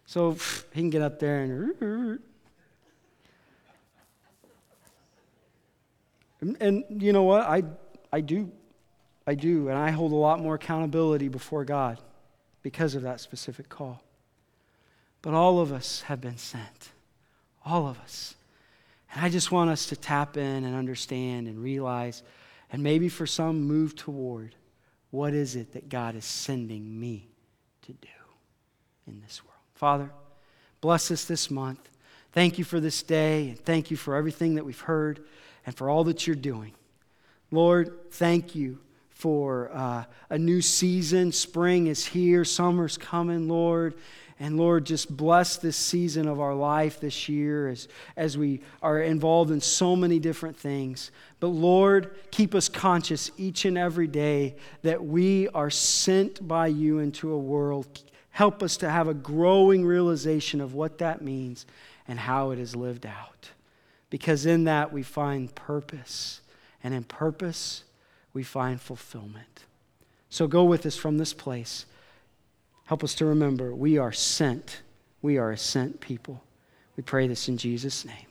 So 0.07 0.39
he 0.73 0.81
can 0.81 0.89
get 0.89 1.03
up 1.03 1.19
there 1.19 1.43
and. 1.43 2.21
And, 6.61 6.85
you 7.03 7.13
know 7.13 7.25
what? 7.25 7.43
I, 7.43 7.65
I 8.13 8.21
do. 8.21 8.53
I 9.27 9.35
do. 9.35 9.69
And 9.69 9.77
I 9.77 9.91
hold 9.91 10.13
a 10.13 10.17
lot 10.17 10.39
more 10.39 10.55
accountability 10.55 11.27
before 11.27 11.65
God 11.65 11.99
because 12.63 12.95
of 12.95 13.03
that 13.03 13.19
specific 13.19 13.69
call. 13.69 14.05
But 15.21 15.35
all 15.35 15.59
of 15.59 15.73
us 15.73 16.03
have 16.03 16.21
been 16.21 16.39
sent. 16.39 16.91
All 17.67 17.89
of 17.89 17.99
us. 17.99 18.37
And 19.13 19.25
I 19.25 19.29
just 19.29 19.51
want 19.51 19.71
us 19.71 19.87
to 19.87 19.97
tap 19.97 20.37
in 20.37 20.65
and 20.65 20.75
understand 20.75 21.49
and 21.49 21.59
realize, 21.63 22.23
and 22.73 22.83
maybe 22.83 23.09
for 23.09 23.27
some, 23.27 23.63
move 23.63 23.97
toward 23.97 24.55
what 25.11 25.33
is 25.33 25.57
it 25.57 25.73
that 25.73 25.89
God 25.89 26.15
is 26.15 26.25
sending 26.25 27.01
me 27.01 27.29
to 27.83 27.93
do 27.93 28.09
in 29.07 29.21
this 29.21 29.43
world. 29.43 29.55
Father, 29.75 30.11
bless 30.81 31.11
us 31.11 31.25
this 31.25 31.51
month. 31.51 31.89
Thank 32.33 32.59
you 32.59 32.65
for 32.65 32.79
this 32.79 33.03
day, 33.03 33.49
and 33.49 33.59
thank 33.59 33.91
you 33.91 33.97
for 33.97 34.15
everything 34.15 34.57
that 34.57 34.65
we've 34.65 34.81
heard 34.81 35.25
and 35.65 35.75
for 35.75 35.89
all 35.89 36.05
that 36.05 36.27
you're 36.27 36.37
doing. 36.37 36.75
Lord, 37.51 38.13
thank 38.13 38.55
you 38.55 38.79
for 39.19 39.69
uh, 39.75 40.05
a 40.31 40.39
new 40.39 40.63
season. 40.63 41.33
Spring 41.33 41.89
is 41.89 42.07
here, 42.07 42.45
summer's 42.45 42.97
coming, 42.97 43.49
Lord. 43.49 43.95
And 44.39 44.57
Lord, 44.57 44.87
just 44.87 45.15
bless 45.15 45.57
this 45.57 45.77
season 45.77 46.29
of 46.29 46.39
our 46.39 46.55
life 46.55 47.01
this 47.01 47.29
year 47.29 47.69
as, 47.69 47.89
as 48.17 48.39
we 48.39 48.61
are 48.81 49.01
involved 49.01 49.51
in 49.51 49.61
so 49.61 49.97
many 49.97 50.21
different 50.21 50.57
things. 50.57 51.11
But 51.41 51.49
Lord, 51.49 52.15
keep 52.31 52.55
us 52.55 52.69
conscious 52.69 53.33
each 53.37 53.65
and 53.65 53.77
every 53.77 54.07
day 54.07 54.55
that 54.83 55.05
we 55.05 55.49
are 55.49 55.71
sent 55.71 56.47
by 56.47 56.69
you 56.69 57.01
into 57.01 57.33
a 57.33 57.39
world. 57.39 58.05
Help 58.31 58.63
us 58.63 58.77
to 58.77 58.89
have 58.89 59.09
a 59.09 59.15
growing 59.15 59.85
realization 59.85 60.61
of 60.61 60.75
what 60.75 60.99
that 60.99 61.23
means 61.23 61.67
and 62.07 62.21
how 62.21 62.53
it 62.53 62.61
is 62.61 62.77
lived 62.77 63.05
out. 63.05 63.51
Because 64.11 64.47
in 64.47 64.63
that 64.65 64.93
we 64.93 65.03
find 65.03 65.53
purpose. 65.57 66.41
And 66.85 66.95
in 66.95 67.03
purpose, 67.03 67.83
we 68.33 68.43
find 68.43 68.81
fulfillment. 68.81 69.65
So 70.31 70.47
go 70.47 70.65
with 70.65 70.85
us 70.87 70.97
from 70.97 71.19
this 71.19 71.33
place. 71.33 71.87
Help 72.85 73.03
us 73.03 73.15
to 73.17 73.27
remember 73.27 73.75
we 73.75 73.99
are 73.99 74.13
sent. 74.13 74.83
We 75.23 75.39
are 75.39 75.51
a 75.51 75.59
sent 75.59 76.01
people. 76.01 76.43
We 76.97 77.03
pray 77.03 77.27
this 77.27 77.49
in 77.49 77.59
Jesus' 77.59 78.05
name. 78.05 78.27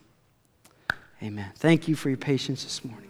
Amen. 1.21 1.51
Thank 1.55 1.87
you 1.87 1.95
for 1.95 2.09
your 2.09 2.17
patience 2.17 2.63
this 2.63 2.83
morning. 2.83 3.03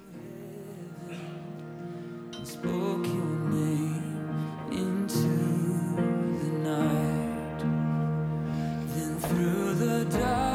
through 9.28 9.74
the 9.74 10.06
dark 10.06 10.47